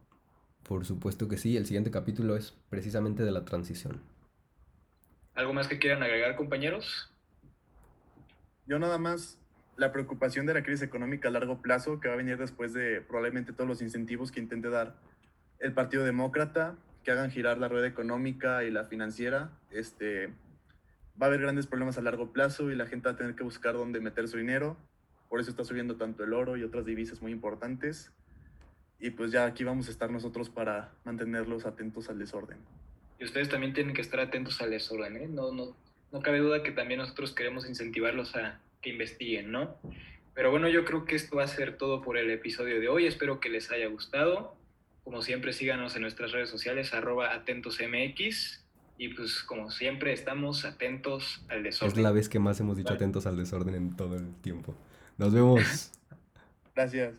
Por 0.63 0.85
supuesto 0.85 1.29
que 1.29 1.37
sí, 1.37 1.57
el 1.57 1.67
siguiente 1.67 1.91
capítulo 1.91 2.37
es 2.37 2.53
precisamente 2.71 3.23
de 3.23 3.33
la 3.33 3.45
transición. 3.45 4.03
¿Algo 5.35 5.53
más 5.53 5.69
que 5.69 5.79
quieran 5.79 6.03
agregar, 6.03 6.37
compañeros? 6.37 7.13
Yo 8.67 8.79
nada 8.79 8.99
más, 8.99 9.39
la 9.77 9.93
preocupación 9.93 10.47
de 10.47 10.55
la 10.55 10.63
crisis 10.63 10.83
económica 10.83 11.29
a 11.29 11.31
largo 11.31 11.61
plazo 11.61 12.01
que 12.01 12.09
va 12.09 12.15
a 12.15 12.17
venir 12.17 12.39
después 12.39 12.73
de 12.73 13.01
probablemente 13.01 13.53
todos 13.53 13.69
los 13.69 13.83
incentivos 13.83 14.31
que 14.31 14.41
intente 14.41 14.71
dar 14.71 14.95
el 15.59 15.73
Partido 15.73 16.05
Demócrata, 16.05 16.77
que 17.03 17.11
hagan 17.11 17.31
girar 17.31 17.59
la 17.59 17.69
rueda 17.69 17.87
económica 17.87 18.65
y 18.65 18.71
la 18.71 18.85
financiera, 18.85 19.51
este, 19.71 20.29
va 21.21 21.27
a 21.27 21.27
haber 21.27 21.41
grandes 21.41 21.67
problemas 21.67 21.99
a 21.99 22.03
largo 22.03 22.33
plazo 22.33 22.71
y 22.71 22.77
la 22.77 22.87
gente 22.87 23.09
va 23.09 23.15
a 23.15 23.17
tener 23.17 23.35
que 23.35 23.43
buscar 23.43 23.75
dónde 23.75 24.01
meter 24.01 24.29
su 24.29 24.37
dinero. 24.37 24.77
Por 25.29 25.41
eso 25.41 25.51
está 25.51 25.65
subiendo 25.65 25.97
tanto 25.97 26.25
el 26.25 26.33
oro 26.33 26.57
y 26.57 26.63
otras 26.63 26.85
divisas 26.85 27.23
muy 27.23 27.33
importantes. 27.33 28.13
Y 29.01 29.11
pues 29.11 29.33
ya 29.33 29.45
aquí 29.45 29.65
vamos 29.65 29.89
a 29.89 29.91
estar 29.91 30.11
nosotros 30.11 30.51
para 30.51 30.93
mantenerlos 31.05 31.67
atentos 31.67 32.09
al 32.09 32.19
desorden. 32.19 32.59
Y 33.19 33.25
ustedes 33.25 33.49
también 33.49 33.73
tienen 33.73 33.95
que 33.95 34.01
estar 34.01 34.21
atentos 34.21 34.61
al 34.61 34.71
desorden, 34.71 35.17
¿eh? 35.17 35.29
No, 35.29 35.53
no, 35.53 35.77
no 36.13 36.21
cabe 36.21 36.39
duda 36.39 36.63
que 36.63 36.73
también 36.73 37.01
nosotros 37.01 37.33
queremos 37.33 37.69
incentivarlos 37.69 38.35
a 38.37 38.61
que 38.85 38.91
investiguen, 38.91 39.51
¿no? 39.51 39.77
Pero 40.35 40.51
bueno, 40.51 40.69
yo 40.69 40.85
creo 40.85 41.07
que 41.07 41.17
esto 41.17 41.37
va 41.37 41.45
a 41.45 41.49
ser 41.49 41.79
todo 41.79 42.03
por 42.03 42.19
el 42.19 42.31
episodio 42.31 42.79
de 42.79 42.89
hoy. 42.89 43.07
Espero 43.07 43.41
que 43.41 43.49
les 43.49 43.71
haya 43.73 43.89
gustado. 43.89 44.55
Como 45.03 45.23
siempre, 45.23 45.53
síganos 45.53 45.97
en 45.97 46.03
nuestras 46.03 46.33
redes 46.33 46.51
sociales, 46.51 46.93
arroba 46.93 47.33
atentosmx 47.33 48.61
y 48.97 49.09
pues 49.09 49.43
como 49.43 49.71
siempre 49.71 50.13
estamos 50.13 50.65
atentos 50.65 51.45
al 51.49 51.63
desorden. 51.63 51.97
Es 51.97 52.03
la 52.03 52.13
vez 52.13 52.29
que 52.29 52.39
más 52.39 52.61
hemos 52.61 52.77
dicho 52.77 52.93
atentos 52.93 53.27
al 53.27 53.37
desorden 53.37 53.75
en 53.75 53.97
todo 53.97 54.17
el 54.17 54.35
tiempo. 54.37 54.75
Nos 55.17 55.33
vemos. 55.33 55.91
Gracias. 56.75 57.15